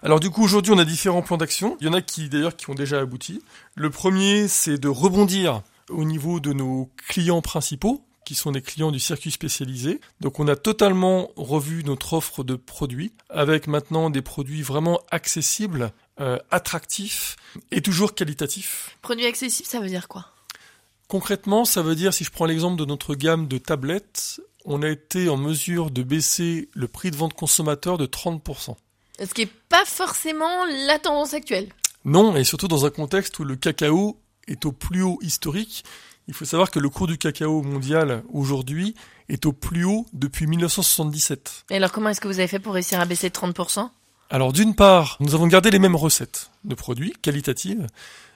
Alors 0.02 0.20
du 0.20 0.30
coup 0.30 0.42
aujourd'hui 0.42 0.72
on 0.72 0.78
a 0.78 0.84
différents 0.84 1.22
plans 1.22 1.36
d'action. 1.36 1.76
Il 1.80 1.86
y 1.86 1.90
en 1.90 1.92
a 1.92 2.02
qui 2.02 2.28
d'ailleurs 2.28 2.56
qui 2.56 2.70
ont 2.70 2.74
déjà 2.74 3.00
abouti. 3.00 3.42
Le 3.74 3.90
premier 3.90 4.48
c'est 4.48 4.78
de 4.78 4.88
rebondir 4.88 5.62
au 5.88 6.04
niveau 6.04 6.40
de 6.40 6.52
nos 6.52 6.90
clients 7.08 7.42
principaux 7.42 8.02
qui 8.26 8.34
sont 8.34 8.50
des 8.50 8.60
clients 8.60 8.90
du 8.90 8.98
circuit 8.98 9.30
spécialisé. 9.30 10.00
Donc 10.20 10.40
on 10.40 10.48
a 10.48 10.56
totalement 10.56 11.30
revu 11.36 11.84
notre 11.84 12.14
offre 12.14 12.42
de 12.42 12.56
produits 12.56 13.12
avec 13.30 13.68
maintenant 13.68 14.10
des 14.10 14.20
produits 14.20 14.62
vraiment 14.62 15.00
accessibles, 15.10 15.92
euh, 16.20 16.36
attractifs 16.50 17.36
et 17.70 17.80
toujours 17.80 18.14
qualitatifs. 18.14 18.98
Produits 19.00 19.26
accessibles, 19.26 19.68
ça 19.68 19.80
veut 19.80 19.88
dire 19.88 20.08
quoi? 20.08 20.26
Concrètement, 21.08 21.64
ça 21.64 21.82
veut 21.82 21.94
dire 21.94 22.12
si 22.12 22.24
je 22.24 22.32
prends 22.32 22.46
l'exemple 22.46 22.76
de 22.76 22.84
notre 22.84 23.14
gamme 23.14 23.46
de 23.46 23.58
tablettes, 23.58 24.40
on 24.64 24.82
a 24.82 24.88
été 24.88 25.28
en 25.28 25.36
mesure 25.36 25.92
de 25.92 26.02
baisser 26.02 26.68
le 26.74 26.88
prix 26.88 27.12
de 27.12 27.16
vente 27.16 27.34
consommateur 27.34 27.96
de 27.96 28.06
30%. 28.06 28.74
Ce 29.18 29.32
qui 29.32 29.42
n'est 29.42 29.52
pas 29.68 29.84
forcément 29.84 30.64
la 30.86 30.98
tendance 30.98 31.34
actuelle. 31.34 31.68
Non, 32.04 32.36
et 32.36 32.44
surtout 32.44 32.68
dans 32.68 32.86
un 32.86 32.90
contexte 32.90 33.38
où 33.38 33.44
le 33.44 33.56
cacao 33.56 34.20
est 34.46 34.64
au 34.64 34.72
plus 34.72 35.02
haut 35.02 35.18
historique. 35.22 35.84
Il 36.28 36.34
faut 36.34 36.44
savoir 36.44 36.70
que 36.70 36.78
le 36.78 36.88
cours 36.88 37.06
du 37.06 37.18
cacao 37.18 37.62
mondial 37.62 38.22
aujourd'hui 38.32 38.94
est 39.28 39.46
au 39.46 39.52
plus 39.52 39.84
haut 39.84 40.06
depuis 40.12 40.46
1977. 40.46 41.66
Et 41.70 41.76
alors 41.76 41.92
comment 41.92 42.10
est-ce 42.10 42.20
que 42.20 42.28
vous 42.28 42.38
avez 42.38 42.48
fait 42.48 42.58
pour 42.58 42.74
réussir 42.74 43.00
à 43.00 43.04
baisser 43.04 43.28
de 43.28 43.34
30% 43.34 43.88
Alors 44.30 44.52
d'une 44.52 44.74
part, 44.74 45.16
nous 45.20 45.34
avons 45.34 45.46
gardé 45.46 45.70
les 45.70 45.78
mêmes 45.78 45.96
recettes 45.96 46.50
de 46.64 46.74
produits 46.74 47.12
qualitatives. 47.22 47.86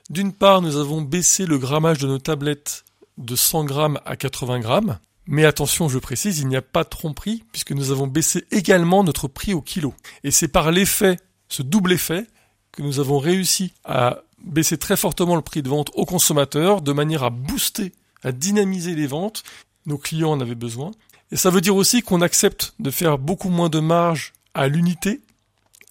D'une 0.08 0.32
part, 0.32 0.62
nous 0.62 0.76
avons 0.76 1.02
baissé 1.02 1.46
le 1.46 1.58
grammage 1.58 1.98
de 1.98 2.08
nos 2.08 2.18
tablettes 2.18 2.84
de 3.18 3.36
100 3.36 3.64
grammes 3.64 4.00
à 4.04 4.16
80 4.16 4.60
grammes. 4.60 4.98
Mais 5.30 5.44
attention, 5.44 5.88
je 5.88 6.00
précise, 6.00 6.40
il 6.40 6.48
n'y 6.48 6.56
a 6.56 6.62
pas 6.62 6.82
de 6.82 6.88
tromperie, 6.88 7.44
puisque 7.52 7.70
nous 7.70 7.92
avons 7.92 8.08
baissé 8.08 8.44
également 8.50 9.04
notre 9.04 9.28
prix 9.28 9.54
au 9.54 9.62
kilo. 9.62 9.94
Et 10.24 10.32
c'est 10.32 10.48
par 10.48 10.72
l'effet, 10.72 11.20
ce 11.48 11.62
double 11.62 11.92
effet, 11.92 12.26
que 12.72 12.82
nous 12.82 12.98
avons 12.98 13.20
réussi 13.20 13.72
à 13.84 14.22
baisser 14.42 14.76
très 14.76 14.96
fortement 14.96 15.36
le 15.36 15.40
prix 15.40 15.62
de 15.62 15.68
vente 15.68 15.92
aux 15.94 16.04
consommateurs, 16.04 16.82
de 16.82 16.92
manière 16.92 17.22
à 17.22 17.30
booster, 17.30 17.92
à 18.24 18.32
dynamiser 18.32 18.96
les 18.96 19.06
ventes. 19.06 19.44
Nos 19.86 19.98
clients 19.98 20.32
en 20.32 20.40
avaient 20.40 20.56
besoin. 20.56 20.90
Et 21.30 21.36
ça 21.36 21.50
veut 21.50 21.60
dire 21.60 21.76
aussi 21.76 22.02
qu'on 22.02 22.22
accepte 22.22 22.74
de 22.80 22.90
faire 22.90 23.16
beaucoup 23.16 23.50
moins 23.50 23.68
de 23.68 23.78
marge 23.78 24.32
à 24.54 24.66
l'unité 24.66 25.20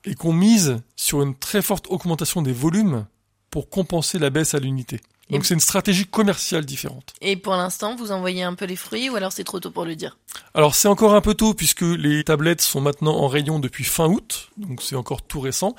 et 0.04 0.16
qu'on 0.16 0.34
mise 0.34 0.82
sur 0.98 1.22
une 1.22 1.34
très 1.34 1.62
forte 1.62 1.88
augmentation 1.88 2.42
des 2.42 2.52
volumes 2.52 3.06
pour 3.52 3.70
compenser 3.70 4.20
la 4.20 4.32
baisse 4.32 4.54
à 4.54 4.60
l'unité. 4.60 5.00
Donc 5.30 5.46
c'est 5.46 5.54
une 5.54 5.60
stratégie 5.60 6.06
commerciale 6.06 6.66
différente. 6.66 7.14
Et 7.22 7.36
pour 7.36 7.54
l'instant, 7.54 7.96
vous 7.96 8.12
envoyez 8.12 8.44
un 8.44 8.56
peu 8.56 8.66
les 8.66 8.76
fruits 8.76 9.10
ou 9.10 9.16
alors 9.16 9.32
c'est 9.32 9.44
trop 9.44 9.60
tôt 9.60 9.72
pour 9.72 9.86
le 9.86 9.96
dire? 9.96 10.18
Alors 10.54 10.76
c'est 10.76 10.88
encore 10.88 11.14
un 11.14 11.22
peu 11.22 11.36
tôt 11.36 11.54
puisque 11.54 11.82
les 11.82 12.24
tablettes 12.24 12.62
sont 12.62 12.82
maintenant 12.82 13.16
en 13.16 13.28
rayon 13.28 13.60
depuis 13.60 13.84
fin 13.84 14.08
août, 14.08 14.50
donc 14.58 14.82
c'est 14.82 14.96
encore 14.96 15.22
tout 15.22 15.40
récent. 15.40 15.76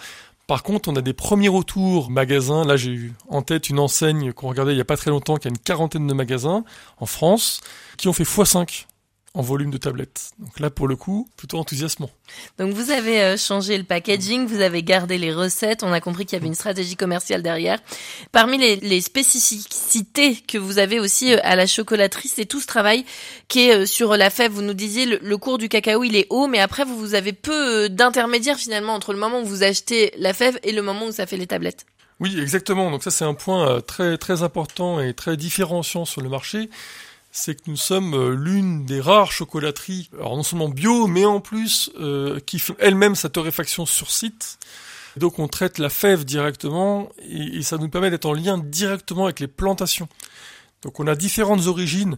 Par 0.47 0.65
contre, 0.65 0.89
on 0.89 0.97
a 0.97 1.01
des 1.01 1.13
premiers 1.13 1.49
retours 1.49 2.11
magasins. 2.11 2.65
Là, 2.65 2.77
j'ai 2.77 2.91
eu 2.91 3.13
en 3.29 3.41
tête 3.41 3.71
une 3.71 3.79
enseigne 3.79 4.33
qu'on 4.33 4.49
regardait 4.49 4.73
il 4.73 4.79
y 4.79 4.81
a 4.81 4.85
pas 4.85 4.97
très 4.97 5.11
longtemps, 5.11 5.37
qui 5.37 5.47
a 5.47 5.51
une 5.51 5.59
quarantaine 5.59 6.09
de 6.09 6.13
magasins 6.13 6.65
en 6.99 7.07
France, 7.07 7.61
qui 7.97 8.09
ont 8.09 8.13
fait 8.13 8.25
x5 8.25 8.87
en 9.33 9.43
volume 9.43 9.71
de 9.71 9.79
tablettes. 9.79 10.33
Donc 10.39 10.59
là, 10.59 10.71
pour 10.71 10.89
le 10.89 10.97
coup, 10.97 11.29
plutôt 11.37 11.59
enthousiasmant. 11.59 12.11
Donc 12.59 12.73
vous 12.73 12.91
avez 12.91 13.23
euh, 13.23 13.37
changé 13.37 13.79
le 13.79 13.85
packaging, 13.85 14.47
vous 14.47 14.61
avez 14.61 14.83
gardé 14.83 15.19
les 15.19 15.33
recettes, 15.33 15.85
on 15.85 15.93
a 15.93 16.01
compris 16.01 16.27
qu'il 16.27 16.37
y 16.37 16.41
avait 16.41 16.49
une 16.49 16.57
stratégie 16.57 16.97
commerciale 16.97 17.41
derrière. 17.43 17.79
Parmi 18.33 18.59
les, 18.59 18.77
les 18.77 19.01
spécificités 19.01 20.35
que 20.35 20.59
vous 20.59 20.79
avez 20.79 20.99
aussi 20.99 21.33
euh, 21.33 21.39
à 21.45 21.55
la 21.55 21.69
chocolaterie, 21.69 22.29
c'est 22.29 22.45
tout 22.45 22.61
ce 22.61 22.67
travail 22.67 23.05
qui 23.47 23.69
est 23.69 23.83
euh, 23.83 23.87
sur 23.87 24.17
la 24.17 24.31
fève. 24.31 24.51
Vous 24.51 24.63
nous 24.63 24.75
disiez, 24.75 25.07
le, 25.07 25.21
le, 25.23 25.39
cours 25.39 25.59
du 25.59 25.69
cacao, 25.69 26.03
il 26.03 26.17
est 26.17 26.27
haut, 26.31 26.49
mais 26.49 26.59
après, 26.59 26.85
vous, 26.85 26.99
vous 26.99 27.15
avez 27.15 27.33
peu 27.33 27.89
d'intermédiaires 27.89 28.59
finalement 28.59 28.95
entre 28.95 29.13
le 29.13 29.21
moment 29.21 29.43
où 29.43 29.47
vous 29.47 29.63
achetez 29.63 30.13
la 30.19 30.35
fève 30.35 30.59
et 30.65 30.73
le 30.73 30.83
moment 30.83 31.07
où 31.07 31.13
ça 31.13 31.27
fait 31.27 31.37
les 31.37 31.47
tablettes. 31.47 31.87
Oui, 32.19 32.39
exactement. 32.39 32.91
Donc 32.91 33.05
ça, 33.05 33.13
c'est 33.13 33.25
un 33.25 33.35
point 33.35 33.81
très, 33.81 34.19
très 34.19 34.43
important 34.43 35.01
et 35.01 35.15
très 35.15 35.37
différenciant 35.39 36.05
sur 36.05 36.21
le 36.21 36.29
marché 36.29 36.69
c'est 37.31 37.55
que 37.55 37.71
nous 37.71 37.77
sommes 37.77 38.15
euh, 38.15 38.35
l'une 38.35 38.85
des 38.85 39.01
rares 39.01 39.33
chocolateries, 39.33 40.11
alors 40.15 40.37
non 40.37 40.43
seulement 40.43 40.69
bio, 40.69 41.07
mais 41.07 41.25
en 41.25 41.41
plus 41.41 41.91
euh, 42.01 42.41
qui 42.41 42.59
fait 42.59 42.75
elle-même 42.79 43.15
sa 43.15 43.29
torréfaction 43.29 43.87
sur 43.87 44.11
site. 44.11 44.59
Donc 45.17 45.39
on 45.39 45.49
traite 45.49 45.79
la 45.79 45.89
fève 45.89 46.25
directement 46.25 47.09
et, 47.19 47.63
ça 47.63 47.79
nous 47.79 47.89
permet 47.89 48.11
d'être 48.11 48.27
en 48.27 48.33
lien 48.33 48.59
directement 48.59 49.25
avec 49.25 49.41
les 49.41 49.49
plantations. 49.49 50.09
Donc 50.83 51.01
on 51.01 51.07
a 51.07 51.15
différentes 51.15 51.67
origines. 51.67 52.17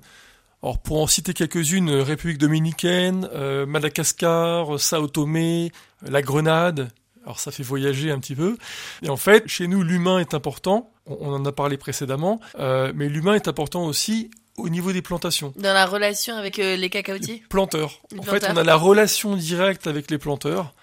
Alors 0.63 0.79
pour 0.79 1.03
en 1.03 1.07
citer 1.07 1.35
quelques-unes, 1.35 1.91
République 1.91 2.39
dominicaine, 2.39 3.29
euh, 3.33 3.67
Madagascar, 3.67 4.79
Sao 4.79 5.09
Tomé, 5.09 5.73
la 6.03 6.23
Grenade. 6.23 6.91
Alors 7.25 7.41
ça 7.41 7.51
fait 7.51 7.63
voyager 7.63 8.11
un 8.11 8.19
petit 8.19 8.35
peu. 8.35 8.57
Et 9.03 9.09
en 9.09 9.17
fait, 9.17 9.49
chez 9.49 9.67
nous, 9.67 9.83
l'humain 9.83 10.19
est 10.19 10.35
important. 10.35 10.91
On 11.07 11.33
en 11.33 11.45
a 11.45 11.53
parlé 11.53 11.77
précédemment, 11.79 12.41
euh, 12.59 12.93
mais 12.95 13.09
l'humain 13.09 13.35
est 13.35 13.49
important 13.49 13.87
aussi 13.87 14.31
au 14.57 14.69
niveau 14.69 14.93
des 14.93 15.03
plantations. 15.03 15.53
Dans 15.57 15.73
la 15.73 15.87
relation 15.87 16.37
avec 16.37 16.59
euh, 16.59 16.77
les 16.77 16.91
cacaotiers 16.91 17.35
les 17.35 17.49
Planteurs. 17.49 18.01
Les 18.11 18.19
en 18.19 18.23
planteurs. 18.23 18.49
fait, 18.49 18.53
on 18.53 18.57
a 18.57 18.65
la 18.65 18.77
relation 18.77 19.37
directe 19.37 19.87
avec 19.87 20.11
les 20.11 20.19
planteurs. 20.19 20.75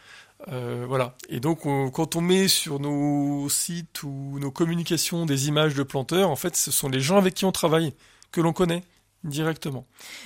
Euh, 0.51 0.85
voilà. 0.87 1.15
Et 1.29 1.39
donc, 1.39 1.65
on, 1.65 1.89
quand 1.89 2.15
on 2.15 2.21
met 2.21 2.47
sur 2.47 2.79
nos 2.79 3.49
sites 3.49 4.03
ou 4.03 4.39
nos 4.39 4.51
communications 4.51 5.25
des 5.25 5.47
images 5.47 5.75
de 5.75 5.83
planteurs, 5.83 6.29
en 6.29 6.35
fait, 6.35 6.55
ce 6.55 6.71
sont 6.71 6.89
les 6.89 7.01
gens 7.01 7.17
avec 7.17 7.33
qui 7.33 7.45
on 7.45 7.51
travaille, 7.51 7.93
que 8.31 8.41
l'on 8.41 8.53
connaît 8.53 8.83
directement. 9.25 9.85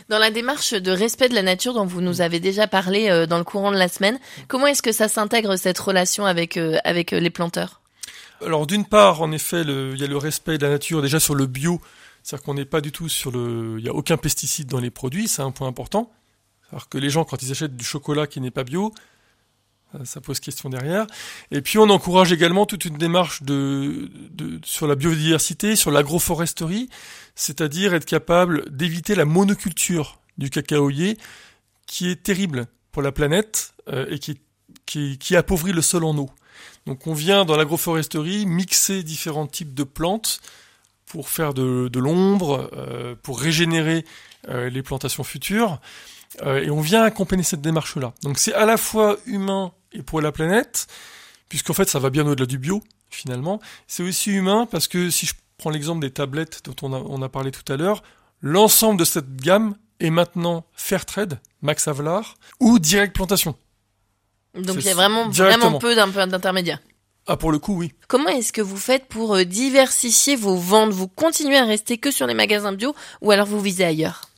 Dans 0.09 0.19
la 0.19 0.29
démarche 0.29 0.73
de 0.73 0.91
respect 0.91 1.27
de 1.27 1.33
la 1.33 1.41
nature 1.41 1.73
dont 1.73 1.85
vous 1.85 2.01
nous 2.01 2.21
avez 2.21 2.39
déjà 2.39 2.67
parlé 2.67 3.09
euh, 3.09 3.25
dans 3.25 3.39
le 3.39 3.43
courant 3.43 3.71
de 3.71 3.77
la 3.77 3.87
semaine, 3.87 4.19
comment 4.47 4.67
est-ce 4.67 4.83
que 4.83 4.91
ça 4.91 5.07
s'intègre 5.07 5.55
cette 5.55 5.79
relation 5.79 6.25
avec 6.25 6.59
avec 6.83 7.09
les 7.09 7.29
planteurs? 7.31 7.81
Alors 8.45 8.67
d'une 8.67 8.85
part, 8.85 9.21
en 9.21 9.31
effet, 9.31 9.61
il 9.61 9.99
y 9.99 10.03
a 10.03 10.07
le 10.07 10.17
respect 10.17 10.59
de 10.59 10.65
la 10.65 10.73
nature 10.73 11.01
déjà 11.01 11.19
sur 11.19 11.33
le 11.33 11.47
bio. 11.47 11.81
C'est-à-dire 12.23 12.43
qu'on 12.43 12.53
n'est 12.53 12.65
pas 12.65 12.81
du 12.81 12.91
tout 12.91 13.09
sur 13.09 13.31
le... 13.31 13.75
Il 13.77 13.83
n'y 13.83 13.89
a 13.89 13.93
aucun 13.93 14.17
pesticide 14.17 14.67
dans 14.67 14.79
les 14.79 14.91
produits, 14.91 15.27
c'est 15.27 15.41
un 15.41 15.51
point 15.51 15.67
important. 15.67 16.11
Alors 16.71 16.89
que 16.89 16.97
les 16.97 17.09
gens, 17.09 17.25
quand 17.25 17.41
ils 17.43 17.51
achètent 17.51 17.77
du 17.77 17.85
chocolat 17.85 18.25
qui 18.25 18.41
n'est 18.41 18.51
pas 18.51 18.63
bio, 18.63 18.93
ça 20.03 20.21
pose 20.21 20.39
question 20.39 20.69
derrière. 20.69 21.05
Et 21.51 21.61
puis 21.61 21.77
on 21.77 21.89
encourage 21.89 22.31
également 22.31 22.65
toute 22.65 22.85
une 22.85 22.97
démarche 22.97 23.43
de, 23.43 24.09
de 24.31 24.59
sur 24.65 24.87
la 24.87 24.95
biodiversité, 24.95 25.75
sur 25.75 25.91
l'agroforesterie, 25.91 26.89
c'est-à-dire 27.35 27.93
être 27.93 28.05
capable 28.05 28.69
d'éviter 28.75 29.15
la 29.15 29.25
monoculture 29.25 30.19
du 30.37 30.49
cacaoyer, 30.49 31.17
qui 31.85 32.09
est 32.09 32.23
terrible 32.23 32.65
pour 32.91 33.01
la 33.01 33.11
planète 33.11 33.73
euh, 33.89 34.07
et 34.09 34.17
qui, 34.17 34.39
qui, 34.85 35.17
qui 35.17 35.35
appauvrit 35.35 35.73
le 35.73 35.81
sol 35.81 36.03
en 36.05 36.17
eau. 36.17 36.29
Donc 36.85 37.07
on 37.07 37.13
vient 37.13 37.45
dans 37.45 37.55
l'agroforesterie 37.55 38.45
mixer 38.45 39.03
différents 39.03 39.47
types 39.47 39.73
de 39.73 39.83
plantes 39.83 40.39
pour 41.13 41.29
faire 41.29 41.53
de, 41.53 41.89
de 41.89 41.99
l'ombre, 41.99 42.71
euh, 42.75 43.13
pour 43.21 43.39
régénérer 43.39 44.03
euh, 44.49 44.71
les 44.71 44.81
plantations 44.81 45.23
futures. 45.23 45.79
Euh, 46.41 46.63
et 46.63 46.71
on 46.71 46.81
vient 46.81 47.03
accompagner 47.03 47.43
cette 47.43 47.61
démarche-là. 47.61 48.13
Donc 48.23 48.39
c'est 48.39 48.55
à 48.55 48.65
la 48.65 48.77
fois 48.77 49.17
humain 49.27 49.73
et 49.91 50.01
pour 50.01 50.21
la 50.21 50.31
planète, 50.31 50.87
puisqu'en 51.49 51.73
fait 51.73 51.87
ça 51.87 51.99
va 51.99 52.09
bien 52.09 52.25
au-delà 52.25 52.47
du 52.47 52.57
bio, 52.57 52.81
finalement. 53.11 53.61
C'est 53.85 54.01
aussi 54.01 54.31
humain 54.31 54.65
parce 54.65 54.87
que 54.87 55.11
si 55.11 55.27
je 55.27 55.35
prends 55.59 55.69
l'exemple 55.69 56.01
des 56.01 56.09
tablettes 56.09 56.63
dont 56.65 56.75
on 56.81 56.93
a, 56.93 56.97
on 56.97 57.21
a 57.21 57.29
parlé 57.29 57.51
tout 57.51 57.71
à 57.71 57.77
l'heure, 57.77 58.01
l'ensemble 58.41 58.99
de 58.99 59.05
cette 59.05 59.35
gamme 59.35 59.75
est 59.99 60.09
maintenant 60.09 60.65
Fairtrade, 60.73 61.39
Max 61.61 61.87
Havelaar, 61.87 62.37
ou 62.59 62.79
Direct 62.79 63.13
Plantation. 63.13 63.55
Donc 64.55 64.77
il 64.79 64.85
y 64.85 64.89
a 64.89 64.95
vraiment, 64.95 65.29
vraiment 65.29 65.77
peu 65.77 65.95
d'intermédiaires. 65.95 66.79
Ah, 67.27 67.37
pour 67.37 67.51
le 67.51 67.59
coup, 67.59 67.75
oui. 67.75 67.93
Comment 68.07 68.29
est-ce 68.29 68.51
que 68.51 68.61
vous 68.61 68.77
faites 68.77 69.05
pour 69.05 69.35
euh, 69.35 69.43
diversifier 69.45 70.35
vos 70.35 70.55
ventes? 70.55 70.91
Vous 70.91 71.07
continuez 71.07 71.57
à 71.57 71.65
rester 71.65 71.97
que 71.97 72.11
sur 72.11 72.27
les 72.27 72.33
magasins 72.33 72.73
bio 72.73 72.93
ou 73.21 73.31
alors 73.31 73.47
vous 73.47 73.61
visez 73.61 73.85
ailleurs? 73.85 74.29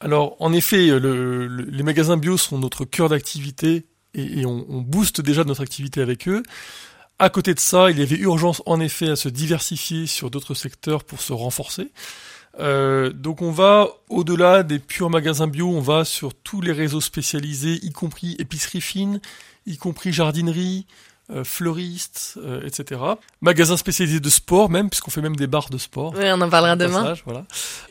Alors, 0.00 0.36
en 0.40 0.52
effet, 0.52 0.86
le, 0.86 1.46
le, 1.46 1.64
les 1.64 1.82
magasins 1.82 2.16
bio 2.16 2.36
sont 2.36 2.58
notre 2.58 2.84
cœur 2.84 3.08
d'activité 3.08 3.86
et, 4.14 4.40
et 4.40 4.46
on, 4.46 4.66
on, 4.68 4.80
booste 4.80 5.20
déjà 5.20 5.44
notre 5.44 5.62
activité 5.62 6.00
avec 6.00 6.26
eux. 6.26 6.42
À 7.18 7.28
côté 7.28 7.54
de 7.54 7.60
ça, 7.60 7.90
il 7.90 7.98
y 7.98 8.02
avait 8.02 8.16
urgence 8.16 8.62
en 8.66 8.80
effet 8.80 9.10
à 9.10 9.16
se 9.16 9.28
diversifier 9.28 10.06
sur 10.06 10.30
d'autres 10.30 10.54
secteurs 10.54 11.04
pour 11.04 11.20
se 11.20 11.34
renforcer. 11.34 11.92
Euh, 12.58 13.12
donc 13.12 13.42
on 13.42 13.52
va 13.52 13.88
au-delà 14.08 14.62
des 14.62 14.78
purs 14.80 15.10
magasins 15.10 15.46
bio, 15.46 15.68
on 15.68 15.80
va 15.80 16.04
sur 16.04 16.34
tous 16.34 16.60
les 16.60 16.72
réseaux 16.72 17.00
spécialisés, 17.00 17.78
y 17.82 17.92
compris 17.92 18.34
épicerie 18.38 18.80
fine, 18.80 19.20
y 19.66 19.76
compris 19.76 20.12
jardinerie, 20.12 20.86
euh, 21.32 21.44
fleuristes, 21.44 22.38
euh, 22.38 22.66
etc. 22.66 23.00
Magasins 23.40 23.76
spécialisés 23.76 24.20
de 24.20 24.28
sport 24.28 24.70
même, 24.70 24.90
puisqu'on 24.90 25.10
fait 25.10 25.20
même 25.20 25.36
des 25.36 25.46
bars 25.46 25.70
de 25.70 25.78
sport. 25.78 26.14
Oui, 26.16 26.24
on 26.26 26.40
en 26.40 26.48
parlera 26.50 26.76
demain. 26.76 27.02
Passage, 27.02 27.22
voilà. 27.24 27.44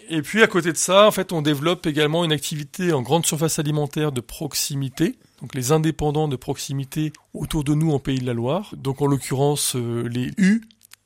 Et 0.09 0.21
puis 0.21 0.43
à 0.43 0.47
côté 0.47 0.71
de 0.71 0.77
ça, 0.77 1.07
en 1.07 1.11
fait, 1.11 1.31
on 1.31 1.41
développe 1.41 1.85
également 1.85 2.25
une 2.25 2.31
activité 2.31 2.91
en 2.91 3.01
grande 3.01 3.25
surface 3.25 3.59
alimentaire 3.59 4.11
de 4.11 4.21
proximité. 4.21 5.17
Donc 5.41 5.55
les 5.55 5.71
indépendants 5.71 6.27
de 6.27 6.35
proximité 6.35 7.13
autour 7.33 7.63
de 7.63 7.73
nous 7.73 7.91
en 7.91 7.99
Pays 7.99 8.19
de 8.19 8.25
la 8.25 8.33
Loire. 8.33 8.73
Donc 8.75 9.01
en 9.01 9.05
l'occurrence 9.05 9.75
euh, 9.75 10.07
les 10.09 10.31
U, 10.37 10.61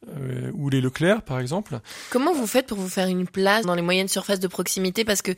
euh, 0.10 0.52
ou 0.54 0.70
les 0.70 0.82
Leclerc 0.82 1.22
par 1.22 1.40
exemple. 1.40 1.80
Comment 2.10 2.34
vous 2.34 2.48
faites 2.48 2.68
pour 2.68 2.78
vous 2.78 2.90
faire 2.90 3.08
une 3.08 3.28
place 3.28 3.66
dans 3.66 3.76
les 3.76 3.82
moyennes 3.82 4.08
surfaces 4.08 4.40
de 4.40 4.48
proximité? 4.48 5.06
Parce 5.06 5.22
que 5.22 5.32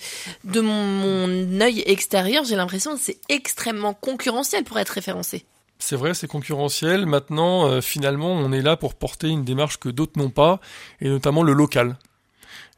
de 0.44 0.62
mon, 0.62 0.84
mon 0.84 1.62
œil 1.62 1.84
extérieur, 1.86 2.46
j'ai 2.46 2.56
l'impression 2.56 2.96
que 2.96 3.02
c'est 3.02 3.20
extrêmement 3.30 3.94
concurrentiel 3.94 4.64
pour 4.64 4.80
être 4.80 4.90
référencé. 4.90 5.46
C'est 5.80 5.96
vrai, 5.96 6.14
c'est 6.14 6.28
concurrentiel. 6.28 7.06
Maintenant, 7.06 7.68
euh, 7.68 7.82
finalement, 7.82 8.32
on 8.32 8.52
est 8.52 8.62
là 8.62 8.78
pour 8.78 8.96
porter 8.96 9.28
une 9.28 9.44
démarche 9.44 9.78
que 9.78 9.90
d'autres 9.90 10.18
n'ont 10.18 10.30
pas, 10.30 10.60
et 11.02 11.10
notamment 11.10 11.44
le 11.44 11.54
local. 11.54 11.98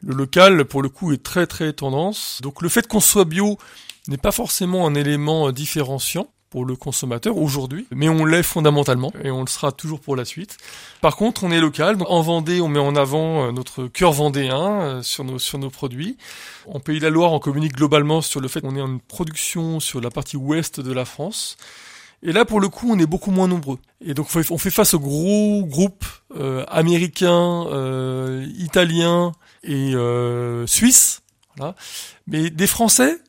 Le 0.01 0.13
local, 0.13 0.65
pour 0.65 0.81
le 0.81 0.89
coup, 0.89 1.13
est 1.13 1.23
très 1.23 1.47
très 1.47 1.73
tendance. 1.73 2.39
Donc 2.41 2.61
le 2.61 2.69
fait 2.69 2.87
qu'on 2.87 2.99
soit 2.99 3.25
bio 3.25 3.57
n'est 4.07 4.17
pas 4.17 4.31
forcément 4.31 4.87
un 4.87 4.95
élément 4.95 5.51
différenciant 5.51 6.27
pour 6.49 6.65
le 6.65 6.75
consommateur 6.75 7.37
aujourd'hui, 7.37 7.87
mais 7.91 8.07
on 8.07 8.23
l'est 8.25 8.43
fondamentalement 8.43 9.11
et 9.23 9.31
on 9.31 9.41
le 9.41 9.47
sera 9.47 9.71
toujours 9.71 9.99
pour 9.99 10.15
la 10.15 10.23
suite. 10.23 10.57
Par 11.01 11.17
contre, 11.17 11.43
on 11.43 11.51
est 11.51 11.59
local. 11.59 11.97
Donc 11.97 12.09
en 12.09 12.21
Vendée, 12.21 12.61
on 12.61 12.69
met 12.69 12.79
en 12.79 12.95
avant 12.95 13.47
euh, 13.47 13.51
notre 13.51 13.87
cœur 13.87 14.13
vendéen 14.13 14.81
euh, 14.81 15.03
sur 15.03 15.23
nos 15.23 15.39
sur 15.39 15.59
nos 15.59 15.69
produits. 15.69 16.17
En 16.65 16.79
Pays 16.79 16.99
de 16.99 17.03
la 17.03 17.09
Loire, 17.09 17.33
on 17.33 17.39
communique 17.39 17.73
globalement 17.73 18.21
sur 18.21 18.39
le 18.39 18.47
fait 18.47 18.61
qu'on 18.61 18.75
est 18.75 18.81
en 18.81 18.97
production 18.97 19.79
sur 19.79 19.99
la 19.99 20.09
partie 20.09 20.37
ouest 20.37 20.79
de 20.79 20.93
la 20.93 21.05
France. 21.05 21.57
Et 22.24 22.31
là, 22.31 22.45
pour 22.45 22.59
le 22.59 22.67
coup, 22.67 22.91
on 22.91 22.97
est 22.97 23.05
beaucoup 23.05 23.31
moins 23.31 23.47
nombreux. 23.47 23.77
Et 24.01 24.13
donc, 24.13 24.27
on 24.50 24.57
fait 24.57 24.71
face 24.71 24.93
aux 24.93 25.00
gros 25.00 25.63
groupes 25.65 26.05
euh, 26.36 26.65
américains, 26.67 27.67
euh, 27.67 28.45
italiens 28.57 29.33
et 29.63 29.93
euh, 29.93 30.65
suisses. 30.65 31.21
Voilà. 31.57 31.75
Mais 32.25 32.50
des 32.50 32.67
Français, 32.67 33.19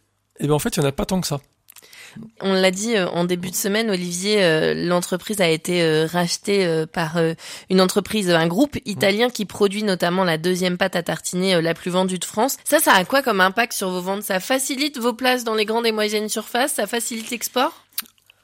eh 0.41 0.47
ben 0.47 0.55
en 0.55 0.59
fait, 0.59 0.77
il 0.77 0.81
y 0.81 0.83
en 0.83 0.89
a 0.89 0.93
pas 0.93 1.05
tant 1.05 1.21
que 1.21 1.27
ça. 1.27 1.41
On 2.41 2.55
l'a 2.55 2.71
dit 2.71 2.97
euh, 2.97 3.09
en 3.11 3.25
début 3.25 3.51
de 3.51 3.55
semaine, 3.55 3.91
Olivier, 3.91 4.43
euh, 4.43 4.73
l'entreprise 4.75 5.41
a 5.41 5.49
été 5.49 5.83
euh, 5.83 6.07
rachetée 6.07 6.85
par 6.93 7.19
une 7.69 7.81
entreprise, 7.81 8.31
un 8.31 8.47
groupe 8.47 8.79
italien 8.87 9.29
qui 9.29 9.45
produit 9.45 9.83
notamment 9.83 10.25
la 10.25 10.39
deuxième 10.39 10.79
pâte 10.79 10.97
à 10.97 11.03
tartiner 11.03 11.61
la 11.61 11.75
plus 11.75 11.91
vendue 11.91 12.19
de 12.19 12.25
France. 12.25 12.57
Ça, 12.65 12.81
ça 12.81 12.93
a 12.95 13.05
quoi 13.05 13.23
comme 13.23 13.41
impact 13.41 13.75
sur 13.75 13.91
vos 13.91 14.01
ventes? 14.01 14.23
Ça 14.23 14.41
facilite 14.41 14.99
vos 14.99 15.13
places 15.13 15.45
dans 15.45 15.55
les 15.55 15.67
grandes 15.67 15.87
et 15.87 15.93
moyennes 15.93 16.31
surfaces? 16.31 16.73
Ça 16.73 16.87
facilite 16.87 17.31
l'export? 17.31 17.85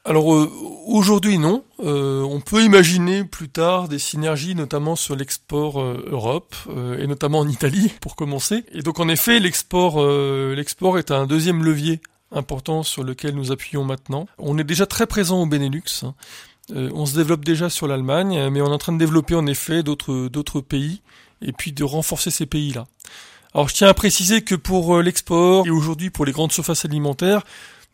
Alors 0.07 0.35
euh, 0.35 0.51
aujourd'hui 0.87 1.39
non. 1.39 1.65
Euh, 1.83 2.21
on 2.23 2.41
peut 2.41 2.63
imaginer 2.63 3.25
plus 3.25 3.49
tard 3.49 3.89
des 3.89 3.99
synergies, 3.99 4.55
notamment 4.55 4.97
sur 4.97 5.17
l'export 5.17 5.81
euh, 5.81 6.05
Europe 6.11 6.55
et 6.99 7.07
notamment 7.07 7.41
en 7.41 7.49
Italie 7.49 7.91
pour 8.01 8.15
commencer. 8.15 8.65
Et 8.73 8.83
donc 8.83 9.01
en 9.01 9.09
effet, 9.09 9.41
l'export, 9.41 10.05
l'export 10.07 10.99
est 10.99 11.11
un 11.11 11.27
deuxième 11.27 11.65
levier 11.65 12.01
important 12.33 12.83
sur 12.83 13.03
lequel 13.03 13.35
nous 13.35 13.51
appuyons 13.53 13.85
maintenant. 13.85 14.27
On 14.39 14.59
est 14.59 14.65
déjà 14.65 14.87
très 14.87 15.07
présent 15.07 15.41
au 15.41 15.47
Benelux. 15.47 16.03
Hein. 16.03 16.15
on 16.71 17.07
se 17.07 17.15
développe 17.15 17.45
déjà 17.45 17.71
sur 17.71 17.87
l'Allemagne, 17.87 18.51
mais 18.51 18.61
on 18.61 18.67
est 18.67 18.75
en 18.75 18.79
train 18.79 18.93
de 18.93 18.99
développer 18.99 19.35
en 19.35 19.47
effet 19.47 19.83
d'autres 19.83 20.29
d'autres 20.29 20.61
pays 20.61 21.01
et 21.41 21.53
puis 21.53 21.73
de 21.73 21.85
renforcer 21.85 22.31
ces 22.31 22.47
pays-là. 22.47 22.87
Alors 23.55 23.69
je 23.69 23.75
tiens 23.75 23.89
à 23.89 23.95
préciser 23.95 24.43
que 24.43 24.57
pour 24.57 25.01
l'export 25.01 25.67
et 25.67 25.71
aujourd'hui 25.71 26.11
pour 26.11 26.27
les 26.27 26.33
grandes 26.33 26.53
surfaces 26.53 26.85
alimentaires, 26.85 27.45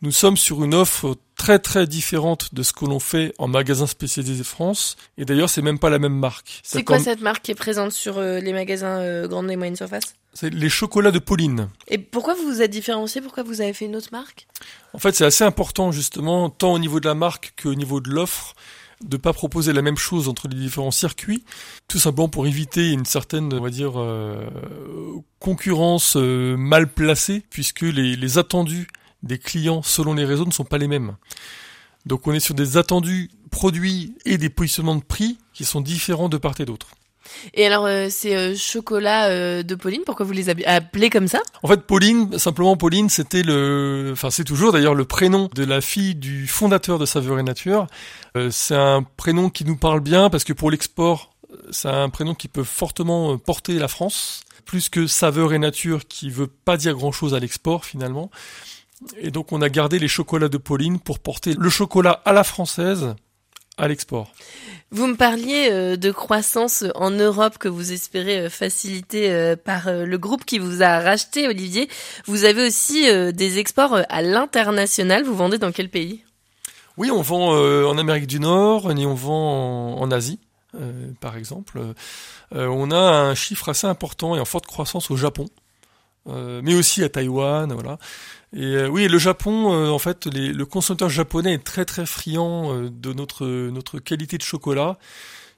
nous 0.01 0.11
sommes 0.11 0.37
sur 0.37 0.63
une 0.63 0.73
offre 0.73 1.15
très 1.35 1.59
très 1.59 1.87
différente 1.87 2.53
de 2.53 2.63
ce 2.63 2.73
que 2.73 2.85
l'on 2.85 2.99
fait 2.99 3.33
en 3.37 3.47
magasin 3.47 3.87
spécialisé 3.87 4.43
France. 4.43 4.95
Et 5.17 5.25
d'ailleurs, 5.25 5.49
c'est 5.49 5.61
même 5.61 5.79
pas 5.79 5.89
la 5.89 5.99
même 5.99 6.17
marque. 6.17 6.61
C'est 6.63 6.83
quoi 6.83 6.99
cette 6.99 7.21
marque 7.21 7.43
qui 7.43 7.51
est 7.51 7.55
présente 7.55 7.91
sur 7.91 8.17
euh, 8.17 8.39
les 8.39 8.53
magasins 8.53 8.99
euh, 8.99 9.27
grandes 9.27 9.49
et 9.49 9.55
moyennes 9.55 9.75
surfaces? 9.75 10.15
C'est 10.33 10.53
les 10.53 10.69
chocolats 10.69 11.11
de 11.11 11.19
Pauline. 11.19 11.67
Et 11.87 11.97
pourquoi 11.97 12.35
vous 12.35 12.43
vous 12.43 12.61
êtes 12.61 12.71
différencié? 12.71 13.21
Pourquoi 13.21 13.43
vous 13.43 13.61
avez 13.61 13.73
fait 13.73 13.85
une 13.85 13.95
autre 13.95 14.09
marque? 14.11 14.47
En 14.93 14.99
fait, 14.99 15.13
c'est 15.13 15.25
assez 15.25 15.43
important 15.43 15.91
justement, 15.91 16.49
tant 16.49 16.73
au 16.73 16.79
niveau 16.79 16.99
de 16.99 17.07
la 17.07 17.15
marque 17.15 17.53
qu'au 17.61 17.75
niveau 17.75 17.99
de 17.99 18.09
l'offre 18.09 18.55
de 19.03 19.17
pas 19.17 19.33
proposer 19.33 19.73
la 19.73 19.81
même 19.81 19.97
chose 19.97 20.29
entre 20.29 20.47
les 20.47 20.55
différents 20.55 20.91
circuits, 20.91 21.43
tout 21.87 21.97
simplement 21.97 22.29
pour 22.29 22.45
éviter 22.47 22.91
une 22.91 23.05
certaine, 23.05 23.51
on 23.53 23.59
va 23.59 23.69
dire, 23.69 23.99
euh, 23.99 24.45
concurrence 25.39 26.15
euh, 26.17 26.55
mal 26.55 26.87
placée, 26.87 27.43
puisque 27.49 27.81
les, 27.81 28.15
les 28.15 28.37
attendus 28.37 28.87
des 29.23 29.37
clients 29.37 29.81
selon 29.81 30.13
les 30.13 30.25
réseaux 30.25 30.45
ne 30.45 30.51
sont 30.51 30.63
pas 30.65 30.77
les 30.77 30.87
mêmes. 30.87 31.15
Donc 32.05 32.27
on 32.27 32.33
est 32.33 32.39
sur 32.39 32.55
des 32.55 32.77
attendus 32.77 33.29
produits 33.51 34.15
et 34.25 34.37
des 34.37 34.49
positionnements 34.49 34.95
de 34.95 35.03
prix 35.03 35.37
qui 35.53 35.65
sont 35.65 35.81
différents 35.81 36.29
de 36.29 36.37
part 36.37 36.59
et 36.59 36.65
d'autre. 36.65 36.87
Et 37.53 37.65
alors, 37.65 37.85
euh, 37.85 38.07
c'est 38.09 38.35
euh, 38.35 38.55
chocolat 38.55 39.27
euh, 39.27 39.63
de 39.63 39.75
Pauline. 39.75 40.01
Pourquoi 40.05 40.25
vous 40.25 40.31
les 40.31 40.49
avez 40.49 40.65
appelés 40.65 41.09
comme 41.09 41.27
ça? 41.27 41.39
En 41.63 41.67
fait, 41.67 41.81
Pauline, 41.81 42.37
simplement 42.37 42.75
Pauline, 42.75 43.09
c'était 43.09 43.43
le, 43.43 44.09
enfin 44.13 44.29
c'est 44.29 44.43
toujours 44.43 44.71
d'ailleurs 44.71 44.95
le 44.95 45.05
prénom 45.05 45.49
de 45.53 45.63
la 45.63 45.81
fille 45.81 46.15
du 46.15 46.47
fondateur 46.47 46.99
de 46.99 47.05
Saveur 47.05 47.39
et 47.39 47.43
Nature. 47.43 47.87
c'est 48.49 48.75
un 48.75 49.03
prénom 49.03 49.49
qui 49.49 49.65
nous 49.65 49.77
parle 49.77 49.99
bien 49.99 50.29
parce 50.29 50.43
que 50.43 50.53
pour 50.53 50.71
l'export, 50.71 51.33
c'est 51.69 51.89
un 51.89 52.09
prénom 52.09 52.33
qui 52.33 52.47
peut 52.47 52.63
fortement 52.63 53.37
porter 53.37 53.77
la 53.77 53.87
France, 53.87 54.41
plus 54.65 54.89
que 54.89 55.07
Saveur 55.07 55.53
et 55.53 55.59
Nature, 55.59 56.07
qui 56.07 56.29
veut 56.29 56.47
pas 56.47 56.77
dire 56.77 56.95
grand 56.95 57.11
chose 57.11 57.33
à 57.33 57.39
l'export 57.39 57.85
finalement. 57.85 58.31
Et 59.17 59.31
donc 59.31 59.51
on 59.51 59.61
a 59.61 59.69
gardé 59.69 59.99
les 59.99 60.07
chocolats 60.07 60.49
de 60.49 60.57
Pauline 60.57 60.99
pour 60.99 61.19
porter 61.19 61.55
le 61.57 61.69
chocolat 61.69 62.21
à 62.25 62.33
la 62.33 62.43
française 62.43 63.15
à 63.77 63.87
l'export. 63.87 64.31
Vous 64.91 65.07
me 65.07 65.15
parliez 65.15 65.69
euh, 65.71 65.95
de 65.95 66.11
croissance 66.11 66.83
en 66.95 67.11
Europe 67.11 67.57
que 67.57 67.69
vous 67.69 67.93
espérez 67.93 68.39
euh, 68.41 68.49
faciliter 68.49 69.31
euh, 69.31 69.55
par 69.55 69.91
le 69.91 70.17
groupe 70.17 70.43
qui 70.43 70.59
vous 70.59 70.83
a 70.83 70.99
racheté, 70.99 71.47
Olivier. 71.47 71.89
Vous 72.25 72.43
avez 72.43 72.67
aussi 72.67 73.07
des 73.33 73.59
exports 73.59 73.99
à 74.09 74.21
l'international. 74.21 75.23
Vous 75.23 75.35
vendez 75.35 75.57
dans 75.57 75.71
quel 75.71 75.89
pays? 75.89 76.23
Oui, 76.97 77.09
on 77.09 77.21
vend 77.21 77.55
en 77.55 77.97
Amérique 77.97 78.27
du 78.27 78.39
Nord 78.39 78.91
et 78.91 79.05
on 79.05 79.13
vend 79.13 79.97
en, 79.97 80.11
Asie, 80.11 80.39
par 81.21 81.37
exemple. 81.37 81.81
on 82.51 82.91
a 82.91 82.97
un 82.97 83.33
chiffre 83.33 83.69
assez 83.69 83.87
important 83.87 84.35
et 84.35 84.39
en 84.39 84.45
forte 84.45 84.67
croissance 84.67 85.09
au 85.09 85.15
Japon, 85.15 85.45
mais 86.27 86.73
aussi 86.75 87.03
à 87.03 87.09
Taïwan, 87.09 87.71
voilà. 87.73 87.97
Et 88.53 88.63
euh, 88.63 88.87
oui, 88.89 89.07
le 89.07 89.17
Japon, 89.17 89.73
euh, 89.73 89.89
en 89.89 89.99
fait, 89.99 90.25
le 90.25 90.63
consommateur 90.65 91.09
japonais 91.09 91.53
est 91.53 91.63
très 91.63 91.85
très 91.85 92.05
friand 92.05 92.73
euh, 92.73 92.89
de 92.89 93.13
notre 93.13 93.45
notre 93.45 93.99
qualité 93.99 94.37
de 94.37 94.43
chocolat. 94.43 94.97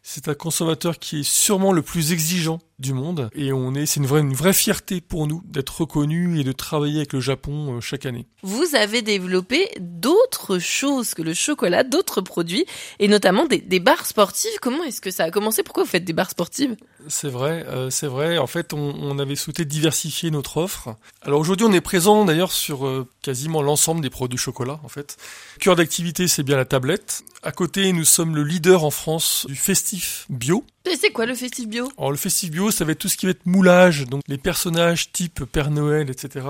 C'est 0.06 0.28
un 0.28 0.34
consommateur 0.34 1.00
qui 1.00 1.22
est 1.22 1.24
sûrement 1.24 1.72
le 1.72 1.82
plus 1.82 2.12
exigeant 2.12 2.60
du 2.80 2.94
monde 2.94 3.30
et 3.34 3.54
on 3.54 3.74
est 3.74 3.86
c'est 3.86 4.02
une 4.02 4.06
vraie 4.06 4.20
une 4.20 4.34
vraie 4.34 4.52
fierté 4.52 5.00
pour 5.00 5.28
nous 5.28 5.42
d'être 5.46 5.82
reconnu 5.82 6.40
et 6.40 6.44
de 6.44 6.52
travailler 6.52 6.98
avec 6.98 7.14
le 7.14 7.22
Japon 7.22 7.80
chaque 7.80 8.06
année. 8.06 8.28
Vous 8.42 8.76
avez 8.76 9.02
développé 9.02 9.70
d'autres 9.80 10.60
choses 10.60 11.14
que 11.14 11.22
le 11.22 11.34
chocolat, 11.34 11.84
d'autres 11.84 12.20
produits 12.20 12.66
et 13.00 13.08
notamment 13.08 13.46
des, 13.46 13.60
des 13.60 13.80
barres 13.80 14.06
sportives. 14.06 14.52
Comment 14.62 14.84
est-ce 14.84 15.00
que 15.00 15.12
ça 15.12 15.24
a 15.24 15.32
commencé? 15.32 15.64
Pourquoi 15.64 15.84
vous 15.84 15.90
faites 15.90 16.04
des 16.04 16.12
barres 16.12 16.32
sportives? 16.32 16.76
C'est 17.08 17.30
vrai, 17.30 17.66
euh, 17.68 17.90
c'est 17.90 18.08
vrai. 18.08 18.38
En 18.38 18.48
fait, 18.48 18.74
on, 18.74 18.96
on, 19.02 19.20
avait 19.20 19.36
souhaité 19.36 19.64
diversifier 19.64 20.32
notre 20.32 20.58
offre. 20.58 20.96
Alors 21.22 21.40
aujourd'hui, 21.40 21.66
on 21.66 21.74
est 21.74 21.82
présent 21.82 22.26
d'ailleurs 22.26 22.52
sur 22.52 22.86
euh, 22.86 23.08
quasiment 23.22 23.62
l'ensemble 23.62 24.02
des 24.02 24.10
produits 24.10 24.38
chocolat. 24.38 24.80
En 24.84 24.90
fait, 24.90 25.18
cœur 25.64 25.78
d'activité, 25.78 26.28
c'est 26.28 26.44
bien 26.44 26.58
la 26.58 26.66
tablette. 26.66 27.24
À 27.42 27.54
côté, 27.54 27.94
nous 27.94 28.04
sommes 28.04 28.36
le 28.36 28.44
leader 28.44 28.84
en 28.84 28.92
France 28.92 29.46
du 29.48 29.56
festif 29.56 30.26
bio. 30.28 30.66
C'est 31.00 31.12
quoi 31.12 31.26
le 31.26 31.36
festif 31.36 31.70
bio? 31.70 31.90
Alors 31.98 32.12
le 32.12 32.18
festif 32.18 32.52
bio, 32.52 32.70
ça 32.70 32.84
va 32.84 32.92
être 32.92 33.00
tout 33.00 33.08
ce 33.08 33.16
qui 33.16 33.28
va 33.28 33.30
être 33.30 33.46
moulage, 33.46 34.04
donc 34.04 34.24
les 34.28 34.38
personnages 34.38 35.14
type 35.14 35.46
Père 35.46 35.72
Noël, 35.72 36.10
etc. 36.10 36.46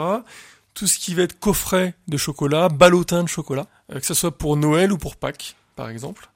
Tout 0.73 0.88
ce 0.88 0.97
qui 0.97 1.13
va 1.13 1.21
être 1.21 1.39
coffret 1.39 1.93
de 2.08 2.17
chocolat, 2.17 2.69
ballotin 2.69 3.21
de 3.21 3.30
chocolat, 3.30 3.67
euh, 3.91 3.99
que 3.99 4.06
ce 4.08 4.15
soit 4.15 4.36
pour 4.36 4.58
Noël 4.58 4.91
ou 4.91 4.97
pour 4.97 5.15
Pâques, 5.15 5.56
par 5.76 5.89
exemple. 5.89 6.28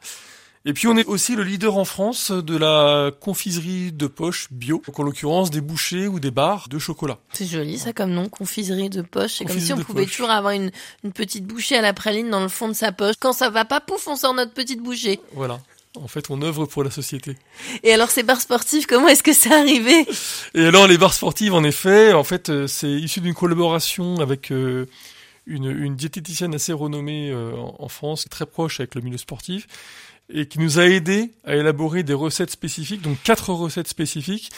Et 0.67 0.73
puis 0.73 0.89
on 0.89 0.97
est 0.97 1.05
aussi 1.05 1.37
le 1.37 1.43
leader 1.43 1.77
en 1.77 1.85
France 1.85 2.29
de 2.29 2.57
la 2.57 3.11
confiserie 3.21 3.93
de 3.93 4.05
poche 4.05 4.49
bio, 4.51 4.81
donc 4.85 4.99
en 4.99 5.03
l'occurrence 5.03 5.49
des 5.49 5.61
bouchées 5.61 6.09
ou 6.09 6.19
des 6.19 6.29
barres 6.29 6.67
de 6.67 6.77
chocolat. 6.77 7.19
C'est 7.31 7.45
joli 7.45 7.77
ça 7.79 7.93
comme 7.93 8.11
nom, 8.11 8.27
confiserie 8.27 8.89
de 8.89 9.01
poche. 9.01 9.35
C'est 9.37 9.45
comme 9.45 9.61
si 9.61 9.71
on 9.71 9.77
pouvait 9.77 10.05
toujours 10.05 10.29
avoir 10.29 10.51
une, 10.51 10.71
une 11.05 11.13
petite 11.13 11.45
bouchée 11.45 11.77
à 11.77 11.81
la 11.81 11.93
praline 11.93 12.29
dans 12.29 12.41
le 12.41 12.49
fond 12.49 12.67
de 12.67 12.73
sa 12.73 12.91
poche. 12.91 13.15
Quand 13.17 13.31
ça 13.31 13.49
va 13.49 13.63
pas, 13.63 13.79
pouf, 13.79 14.09
on 14.09 14.17
sort 14.17 14.33
notre 14.33 14.51
petite 14.51 14.83
bouchée. 14.83 15.21
Voilà. 15.31 15.61
En 15.95 16.09
fait, 16.09 16.29
on 16.29 16.41
œuvre 16.41 16.65
pour 16.65 16.83
la 16.83 16.91
société. 16.91 17.37
Et 17.83 17.93
alors, 17.93 18.11
ces 18.11 18.23
barres 18.23 18.41
sportives, 18.41 18.87
comment 18.87 19.07
est-ce 19.07 19.23
que 19.23 19.31
c'est 19.31 19.53
arrivé? 19.53 20.05
Et 20.53 20.65
alors, 20.65 20.85
les 20.85 20.97
barres 20.97 21.13
sportives, 21.13 21.53
en 21.53 21.63
effet, 21.63 22.11
en 22.11 22.25
fait, 22.25 22.49
euh, 22.49 22.67
c'est 22.67 22.91
issu 22.91 23.21
d'une 23.21 23.33
collaboration 23.33 24.19
avec 24.19 24.51
euh, 24.51 24.85
une, 25.45 25.71
une, 25.71 25.95
diététicienne 25.95 26.53
assez 26.53 26.73
renommée 26.73 27.31
euh, 27.31 27.53
en 27.55 27.87
France, 27.87 28.25
très 28.29 28.45
proche 28.45 28.81
avec 28.81 28.95
le 28.95 29.01
milieu 29.01 29.17
sportif, 29.17 29.65
et 30.29 30.47
qui 30.47 30.59
nous 30.59 30.79
a 30.79 30.85
aidé 30.85 31.31
à 31.45 31.55
élaborer 31.55 32.03
des 32.03 32.13
recettes 32.13 32.51
spécifiques, 32.51 33.01
donc 33.01 33.17
quatre 33.23 33.53
recettes 33.53 33.87
spécifiques 33.87 34.51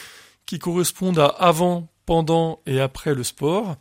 qui 0.46 0.58
correspondent 0.58 1.18
à 1.18 1.26
avant, 1.26 1.88
pendant 2.10 2.58
et 2.66 2.80
après 2.80 3.14
le 3.14 3.22
sport. 3.22 3.76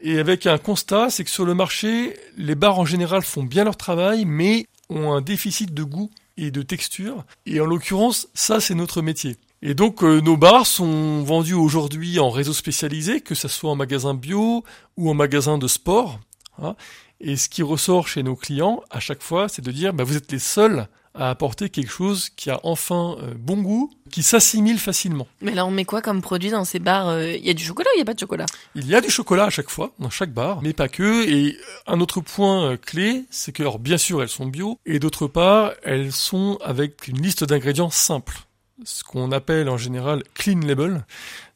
Et 0.00 0.18
avec 0.18 0.46
un 0.46 0.58
constat, 0.58 1.10
c'est 1.10 1.22
que 1.22 1.30
sur 1.30 1.44
le 1.44 1.54
marché, 1.54 2.16
les 2.36 2.56
bars 2.56 2.80
en 2.80 2.84
général 2.84 3.22
font 3.22 3.44
bien 3.44 3.62
leur 3.62 3.76
travail, 3.76 4.24
mais 4.24 4.66
ont 4.90 5.12
un 5.12 5.20
déficit 5.20 5.72
de 5.72 5.84
goût 5.84 6.10
et 6.36 6.50
de 6.50 6.62
texture. 6.62 7.24
Et 7.46 7.60
en 7.60 7.66
l'occurrence, 7.66 8.28
ça, 8.34 8.58
c'est 8.58 8.74
notre 8.74 9.00
métier. 9.00 9.36
Et 9.62 9.74
donc, 9.74 10.02
euh, 10.02 10.20
nos 10.20 10.36
bars 10.36 10.66
sont 10.66 11.22
vendus 11.22 11.54
aujourd'hui 11.54 12.18
en 12.18 12.30
réseau 12.30 12.52
spécialisé, 12.52 13.20
que 13.20 13.36
ce 13.36 13.46
soit 13.46 13.70
en 13.70 13.76
magasin 13.76 14.14
bio 14.14 14.64
ou 14.96 15.08
en 15.08 15.14
magasin 15.14 15.56
de 15.56 15.68
sport. 15.68 16.18
Hein. 16.60 16.74
Et 17.20 17.36
ce 17.36 17.48
qui 17.48 17.62
ressort 17.62 18.08
chez 18.08 18.22
nos 18.22 18.36
clients, 18.36 18.82
à 18.90 19.00
chaque 19.00 19.22
fois, 19.22 19.48
c'est 19.48 19.62
de 19.62 19.70
dire, 19.72 19.92
bah, 19.92 20.04
vous 20.04 20.16
êtes 20.16 20.30
les 20.32 20.38
seuls 20.38 20.86
à 21.18 21.30
apporter 21.30 21.70
quelque 21.70 21.90
chose 21.90 22.28
qui 22.30 22.50
a 22.50 22.60
enfin 22.62 23.16
euh, 23.22 23.32
bon 23.36 23.56
goût, 23.56 23.90
qui 24.10 24.22
s'assimile 24.22 24.78
facilement. 24.78 25.26
Mais 25.40 25.54
là, 25.54 25.66
on 25.66 25.70
met 25.70 25.84
quoi 25.84 26.02
comme 26.02 26.20
produit 26.20 26.50
dans 26.50 26.64
ces 26.64 26.78
bars 26.78 27.08
euh, 27.08 27.32
Il 27.32 27.44
y 27.44 27.50
a 27.50 27.54
du 27.54 27.64
chocolat 27.64 27.88
ou 27.90 27.96
il 27.96 27.98
n'y 27.98 28.02
a 28.02 28.04
pas 28.04 28.14
de 28.14 28.18
chocolat? 28.18 28.46
Il 28.74 28.86
y 28.86 28.94
a 28.94 29.00
du 29.00 29.10
chocolat 29.10 29.44
à 29.44 29.50
chaque 29.50 29.70
fois, 29.70 29.92
dans 29.98 30.10
chaque 30.10 30.32
bar, 30.32 30.60
mais 30.62 30.72
pas 30.72 30.88
que. 30.88 31.28
Et 31.28 31.56
un 31.86 32.00
autre 32.00 32.20
point 32.20 32.72
euh, 32.72 32.76
clé, 32.76 33.24
c'est 33.30 33.52
que, 33.52 33.62
alors 33.62 33.78
bien 33.78 33.98
sûr, 33.98 34.22
elles 34.22 34.28
sont 34.28 34.46
bio, 34.46 34.78
et 34.84 34.98
d'autre 34.98 35.26
part, 35.26 35.72
elles 35.82 36.12
sont 36.12 36.58
avec 36.62 37.08
une 37.08 37.20
liste 37.22 37.44
d'ingrédients 37.44 37.90
simples 37.90 38.45
ce 38.84 39.02
qu'on 39.04 39.32
appelle 39.32 39.68
en 39.68 39.78
général 39.78 40.22
clean 40.34 40.60
label. 40.60 41.04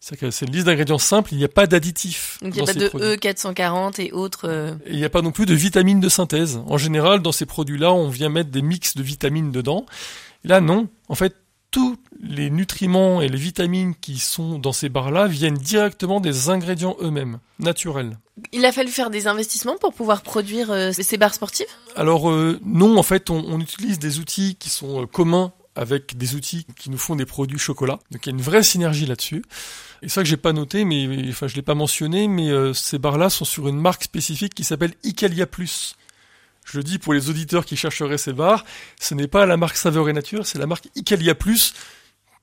C'est 0.01 0.21
une 0.21 0.53
liste 0.53 0.67
d'ingrédients 0.67 0.99
simples, 0.99 1.33
il 1.33 1.39
n'y 1.39 1.45
a 1.45 1.49
pas 1.49 1.67
d'additifs. 1.67 2.39
Donc 2.41 2.55
il 2.57 2.63
n'y 2.63 2.69
a 2.69 2.73
pas 2.73 2.79
de 2.79 2.89
E440 2.89 4.01
et 4.01 4.13
autres. 4.13 4.49
Euh, 4.49 4.75
il 4.87 4.97
n'y 4.97 5.05
a 5.05 5.11
pas 5.11 5.23
non 5.23 5.31
plus 5.31 5.47
de 5.47 5.55
vitamines 5.55 6.01
de 6.01 6.09
synthèse. 6.09 6.61
En 6.67 6.79
général, 6.79 7.21
dans 7.21 7.33
ces 7.33 7.47
produits-là, 7.47 7.93
on 7.93 8.09
vient 8.09 8.31
mettre 8.31 8.51
des 8.51 8.63
mix 8.63 8.97
de 8.97 9.03
vitamines 9.03 9.53
dedans. 9.53 9.85
là, 10.45 10.61
non. 10.61 10.89
En 11.09 11.15
fait, 11.15 11.37
tous 11.71 11.97
les 12.21 12.51
nutriments 12.51 13.21
et 13.21 13.29
les 13.29 13.39
vitamines 13.39 13.95
qui 13.95 14.19
sont 14.19 14.59
dans 14.59 14.73
ces 14.73 14.89
barres-là 14.89 15.29
viennent 15.29 15.59
directement 15.59 16.21
des 16.21 16.49
ingrédients 16.49 16.97
eux-mêmes, 17.01 17.39
naturels. 17.59 18.19
Il 18.53 18.65
a 18.65 18.73
fallu 18.73 18.91
faire 18.91 19.11
des 19.11 19.27
investissements 19.27 19.77
pour 19.77 19.93
pouvoir 19.93 20.23
produire 20.23 20.71
euh, 20.73 20.91
ces 20.93 21.17
barres 21.17 21.35
sportives? 21.35 21.67
Alors 21.95 22.31
euh, 22.31 22.59
non, 22.65 22.99
en 22.99 23.03
fait, 23.03 23.31
on, 23.31 23.45
on, 23.47 23.61
utilise 23.61 23.99
des 23.99 24.19
outils 24.19 24.57
qui 24.57 24.69
sont 24.69 25.07
communs 25.07 25.53
avec 25.81 26.19
des 26.19 26.35
outils 26.35 26.67
qui 26.77 26.91
nous 26.91 26.99
font 26.99 27.17
des 27.17 27.25
produits 27.25 27.59
chocolat. 27.59 27.99
Donc 28.11 28.27
il 28.27 28.29
y 28.29 28.33
a 28.33 28.37
une 28.37 28.43
vraie 28.43 28.63
synergie 28.63 29.07
là-dessus. 29.07 29.43
Et 30.03 30.11
ça 30.11 30.23
que 30.23 30.29
j'ai 30.29 30.37
pas 30.37 30.53
noté, 30.53 30.85
mais 30.85 31.09
enfin 31.31 31.47
je 31.47 31.57
l'ai 31.57 31.63
pas 31.63 31.75
mentionné, 31.75 32.29
mais 32.29 32.51
euh, 32.51 32.75
ces 32.75 32.99
barres-là 32.99 33.31
sont 33.31 33.47
sur 33.47 33.67
une 33.67 33.81
marque 33.81 34.05
spécifique 34.05 34.55
qui 34.55 34.63
s'appelle 34.63 34.93
Icalia. 35.05 35.47
Je 36.67 36.77
le 36.77 36.85
dis 36.85 36.99
pour 36.99 37.15
les 37.15 37.31
auditeurs 37.31 37.65
qui 37.65 37.77
chercheraient 37.77 38.19
ces 38.19 38.35
barres, 38.35 38.67
ce 39.01 39.15
n'est 39.15 39.27
pas 39.27 39.47
la 39.47 39.57
marque 39.57 39.79
Saveur 39.79 40.11
et 40.11 40.13
Nature, 40.13 40.47
c'est 40.47 40.59
la 40.59 40.67
marque 40.67 40.89
Icalia 40.97 41.35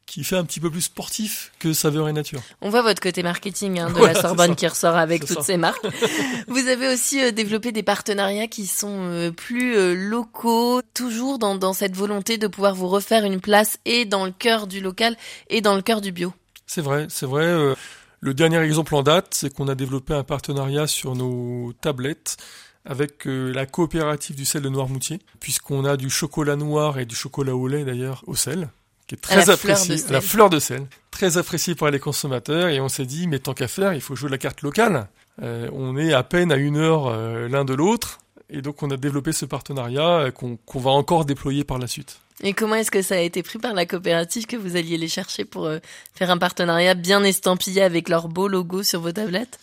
qui 0.08 0.24
fait 0.24 0.38
un 0.38 0.46
petit 0.46 0.60
peu 0.60 0.72
plus 0.72 0.82
sportif 0.82 1.52
que 1.60 1.74
saveur 1.74 2.08
et 2.08 2.14
nature. 2.14 2.42
On 2.62 2.70
voit 2.70 2.82
votre 2.82 3.02
côté 3.02 3.22
marketing 3.22 3.80
hein, 3.80 3.92
de 3.92 4.00
la 4.06 4.16
Sorbonne 4.16 4.56
qui 4.56 4.66
ressort 4.66 4.96
avec 4.96 5.26
toutes 5.26 5.44
ces 5.44 5.58
marques. 5.58 5.86
Vous 6.48 6.68
avez 6.68 6.88
aussi 6.92 7.22
euh, 7.22 7.32
développé 7.32 7.72
des 7.72 7.84
partenariats 7.84 8.48
qui 8.48 8.66
sont 8.66 8.98
euh, 9.12 9.32
plus 9.32 9.76
euh, 9.76 9.94
locaux, 9.94 10.82
toujours 10.94 11.38
dans, 11.38 11.56
dans 11.56 11.74
cette 11.74 11.96
volonté 11.96 12.38
de 12.38 12.48
pouvoir 12.48 12.74
vous 12.74 12.88
refaire 12.88 13.26
une 13.26 13.42
place 13.42 13.78
et 13.86 14.06
dans 14.06 14.26
le 14.26 14.32
cœur 14.32 14.66
du 14.66 14.80
local 14.80 15.18
et 15.50 15.60
dans 15.60 15.76
le 15.76 15.82
cœur 15.82 16.00
du 16.00 16.12
bio. 16.12 16.34
C'est 16.66 16.82
vrai, 16.82 17.08
c'est 17.10 17.26
vrai. 17.26 17.76
le 18.20 18.34
dernier 18.34 18.60
exemple 18.60 18.96
en 18.96 19.04
date, 19.04 19.28
c'est 19.32 19.54
qu'on 19.54 19.68
a 19.68 19.76
développé 19.76 20.14
un 20.14 20.24
partenariat 20.24 20.88
sur 20.88 21.16
nos 21.16 21.74
tablettes 21.82 22.38
avec 22.84 23.24
la 23.26 23.66
coopérative 23.66 24.36
du 24.36 24.46
sel 24.46 24.64
de 24.64 24.70
Noirmoutier, 24.70 25.20
puisqu'on 25.40 25.86
a 25.86 25.96
du 25.96 26.10
chocolat 26.10 26.56
noir 26.58 27.00
et 27.00 27.06
du 27.06 27.16
chocolat 27.16 27.56
au 27.56 27.68
lait 27.68 27.86
d'ailleurs 27.86 28.24
au 28.28 28.36
sel 28.36 28.70
qui 29.08 29.16
est 29.16 29.18
très 29.18 29.46
la 29.46 29.54
appréciée, 29.54 29.98
la 30.10 30.22
fleur 30.22 30.50
de 30.50 30.60
sel, 30.60 30.86
très 31.12 31.38
appréciée 31.38 31.76
par 31.76 31.92
les 31.92 32.00
consommateurs. 32.00 32.70
Et 32.70 32.80
on 32.80 32.90
s'est 32.90 33.06
dit, 33.06 33.28
mais 33.28 33.40
tant 33.40 33.54
qu'à 33.54 33.68
faire, 33.68 33.94
il 33.94 34.02
faut 34.02 34.16
jouer 34.16 34.30
la 34.30 34.38
carte 34.38 34.62
locale. 34.62 35.08
Euh, 35.42 35.70
on 35.74 35.98
est 35.98 36.14
à 36.14 36.24
peine 36.24 36.52
à 36.52 36.56
une 36.56 36.78
heure 36.78 37.08
euh, 37.08 37.48
l'un 37.48 37.66
de 37.66 37.74
l'autre. 37.74 38.20
Et 38.50 38.62
donc 38.62 38.84
on 38.84 38.92
a 38.92 38.98
développé 38.98 39.34
ce 39.34 39.46
partenariat 39.46 40.20
euh, 40.20 40.32
qu'on 40.32 40.58
qu'on 40.66 40.80
va 40.80 40.92
encore 40.92 41.26
déployer 41.26 41.64
par 41.64 41.80
la 41.80 41.88
suite. 41.88 42.20
Et 42.44 42.54
comment 42.54 42.76
est-ce 42.76 42.92
que 42.92 43.02
ça 43.02 43.16
a 43.16 43.20
été 43.20 43.42
pris 43.42 43.58
par 43.58 43.74
la 43.74 43.86
coopérative 43.86 44.46
que 44.46 44.56
vous 44.56 44.76
alliez 44.76 44.98
les 44.98 45.08
chercher 45.08 45.44
pour 45.44 45.66
euh, 45.66 45.80
faire 46.14 46.30
un 46.30 46.38
partenariat 46.38 46.94
bien 46.94 47.24
estampillé 47.24 47.82
avec 47.82 48.10
leur 48.10 48.28
beau 48.28 48.48
logo 48.48 48.84
sur 48.84 49.02
vos 49.02 49.12
tablettes? 49.12 49.60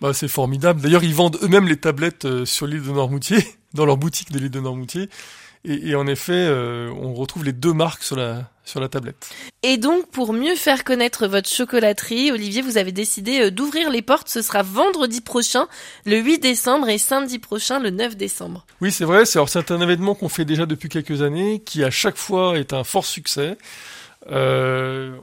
Bah, 0.00 0.12
c'est 0.12 0.28
formidable. 0.28 0.80
D'ailleurs, 0.80 1.02
ils 1.02 1.14
vendent 1.14 1.38
eux-mêmes 1.42 1.66
les 1.66 1.76
tablettes 1.76 2.24
euh, 2.24 2.44
sur 2.44 2.66
l'île 2.66 2.82
de 2.82 2.90
Noirmoutier, 2.90 3.44
dans 3.74 3.84
leur 3.84 3.96
boutique 3.96 4.30
de 4.30 4.38
l'île 4.38 4.50
de 4.50 4.60
Noirmoutier. 4.60 5.08
Et, 5.64 5.90
et 5.90 5.94
en 5.96 6.06
effet, 6.06 6.32
euh, 6.32 6.90
on 6.90 7.12
retrouve 7.14 7.44
les 7.44 7.52
deux 7.52 7.72
marques 7.72 8.04
sur 8.04 8.16
la, 8.16 8.48
sur 8.64 8.80
la 8.80 8.88
tablette. 8.88 9.30
Et 9.62 9.76
donc, 9.76 10.08
pour 10.10 10.32
mieux 10.32 10.54
faire 10.54 10.84
connaître 10.84 11.26
votre 11.26 11.48
chocolaterie, 11.48 12.30
Olivier, 12.30 12.62
vous 12.62 12.78
avez 12.78 12.92
décidé 12.92 13.40
euh, 13.40 13.50
d'ouvrir 13.50 13.90
les 13.90 14.02
portes. 14.02 14.28
Ce 14.28 14.42
sera 14.42 14.62
vendredi 14.62 15.20
prochain, 15.20 15.66
le 16.04 16.18
8 16.18 16.38
décembre, 16.38 16.88
et 16.88 16.98
samedi 16.98 17.38
prochain, 17.38 17.80
le 17.80 17.90
9 17.90 18.16
décembre. 18.16 18.66
Oui, 18.80 18.92
c'est 18.92 19.04
vrai. 19.04 19.24
C'est, 19.26 19.38
un 19.70 19.80
événement 19.80 20.14
qu'on 20.14 20.28
fait 20.28 20.44
déjà 20.44 20.66
depuis 20.66 20.88
quelques 20.88 21.22
années, 21.22 21.62
qui 21.64 21.84
à 21.84 21.90
chaque 21.90 22.16
fois 22.16 22.58
est 22.58 22.72
un 22.72 22.84
fort 22.84 23.06
succès. 23.06 23.58
Euh, 24.30 25.16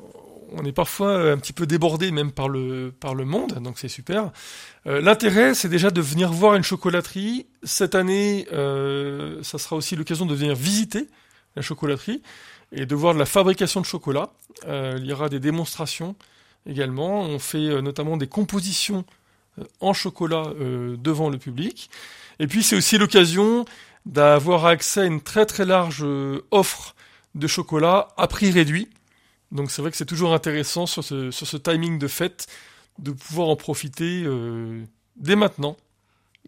on 0.51 0.65
est 0.65 0.71
parfois 0.71 1.31
un 1.31 1.37
petit 1.37 1.53
peu 1.53 1.65
débordé 1.65 2.11
même 2.11 2.31
par 2.31 2.49
le, 2.49 2.93
par 2.97 3.15
le 3.15 3.25
monde, 3.25 3.59
donc 3.61 3.77
c'est 3.77 3.87
super. 3.87 4.31
Euh, 4.87 5.01
l'intérêt, 5.01 5.53
c'est 5.53 5.69
déjà 5.69 5.91
de 5.91 6.01
venir 6.01 6.31
voir 6.31 6.55
une 6.55 6.63
chocolaterie. 6.63 7.47
Cette 7.63 7.95
année, 7.95 8.47
euh, 8.53 9.41
ça 9.43 9.57
sera 9.57 9.75
aussi 9.75 9.95
l'occasion 9.95 10.25
de 10.25 10.33
venir 10.33 10.55
visiter 10.55 11.07
la 11.55 11.61
chocolaterie 11.61 12.21
et 12.71 12.85
de 12.85 12.95
voir 12.95 13.13
de 13.13 13.19
la 13.19 13.25
fabrication 13.25 13.81
de 13.81 13.85
chocolat. 13.85 14.31
Euh, 14.67 14.97
il 14.99 15.05
y 15.05 15.13
aura 15.13 15.29
des 15.29 15.39
démonstrations 15.39 16.15
également. 16.65 17.21
On 17.21 17.39
fait 17.39 17.57
euh, 17.57 17.81
notamment 17.81 18.17
des 18.17 18.27
compositions 18.27 19.05
euh, 19.59 19.63
en 19.79 19.93
chocolat 19.93 20.45
euh, 20.59 20.97
devant 20.97 21.29
le 21.29 21.37
public. 21.37 21.89
Et 22.39 22.47
puis 22.47 22.63
c'est 22.63 22.75
aussi 22.75 22.97
l'occasion 22.97 23.65
d'avoir 24.05 24.65
accès 24.65 25.01
à 25.01 25.05
une 25.05 25.21
très 25.21 25.45
très 25.45 25.65
large 25.65 26.05
offre 26.51 26.95
de 27.35 27.47
chocolat 27.47 28.07
à 28.17 28.27
prix 28.27 28.49
réduit. 28.49 28.87
Donc 29.51 29.71
c'est 29.71 29.81
vrai 29.81 29.91
que 29.91 29.97
c'est 29.97 30.05
toujours 30.05 30.33
intéressant 30.33 30.85
sur 30.85 31.03
ce, 31.03 31.31
sur 31.31 31.45
ce 31.45 31.57
timing 31.57 31.99
de 31.99 32.07
fête 32.07 32.47
de 32.97 33.11
pouvoir 33.11 33.49
en 33.49 33.55
profiter 33.57 34.25
dès 35.17 35.35
maintenant. 35.35 35.75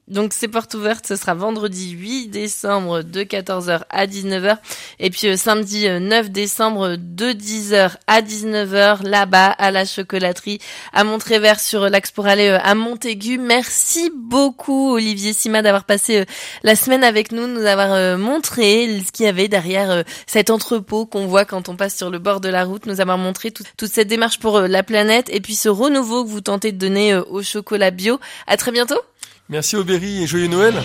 Donc, 0.08 0.34
c'est 0.34 0.50
porte 0.50 0.74
ouverte. 0.74 1.08
Ce 1.08 1.16
sera 1.16 1.34
vendredi 1.36 1.92
8 1.92 2.28
décembre 2.28 3.02
de 3.02 3.22
14h 3.24 3.84
à 3.90 4.08
19h. 4.08 4.58
Et 5.00 5.10
puis, 5.10 5.28
euh, 5.28 5.38
samedi 5.38 5.88
euh, 5.88 6.00
9 6.00 6.32
décembre 6.32 6.98
de 6.98 7.28
10h 7.32 7.92
à 8.08 8.22
19h, 8.22 9.08
là-bas, 9.08 9.52
à 9.52 9.72
la 9.72 9.86
chocolaterie, 9.86 10.60
à 10.92 11.06
Montrevert 11.06 11.62
sur 11.62 11.90
l'axe 11.90 12.12
pour 12.12 12.28
aller 12.28 12.50
euh, 12.50 12.58
à 12.62 12.76
Montaigu. 12.76 13.38
Merci 13.38 14.12
beaucoup, 14.14 14.96
Olivier 14.96 15.32
Sima, 15.32 15.62
d'avoir 15.62 15.86
passé 15.86 16.18
euh, 16.22 16.26
la 16.64 16.76
semaine 16.76 17.06
avec 17.06 17.32
nous, 17.32 17.44
de 17.48 17.54
nous 17.54 17.66
avoir 17.66 17.94
euh, 17.94 18.18
montré 18.18 19.02
ce 19.06 19.14
qu'il 19.14 19.28
y 19.28 19.30
avait 19.30 19.48
derrière 19.48 19.92
euh, 19.92 20.04
cet 20.28 20.50
entrepôt 20.50 21.06
qu'on 21.06 21.28
voit 21.28 21.46
quand 21.46 21.70
on 21.70 21.78
passe 21.78 21.96
sur 21.96 22.10
le 22.10 22.20
bord 22.20 22.42
de 22.42 22.50
la 22.50 22.66
route, 22.66 22.86
nous 22.86 23.00
avoir 23.00 23.18
montré 23.18 23.52
tout- 23.52 23.64
toute 23.78 23.92
cette 23.94 24.10
démarche 24.10 24.40
pour 24.40 24.58
euh, 24.58 24.68
la 24.68 24.84
planète 24.84 25.30
et 25.30 25.40
puis 25.40 25.56
ce 25.56 25.70
renouveau 25.70 26.26
que 26.26 26.30
vous 26.30 26.42
tentez 26.42 26.74
de 26.74 26.78
donner 26.78 27.14
euh, 27.14 27.24
au 27.30 27.42
chocolat 27.44 27.92
bio. 27.92 28.20
À 28.48 28.58
très 28.58 28.72
bientôt. 28.74 29.00
Merci 29.52 29.76
Aubéry 29.76 30.24
et 30.24 30.28
joyeux 30.28 30.48
Noël 30.48 30.76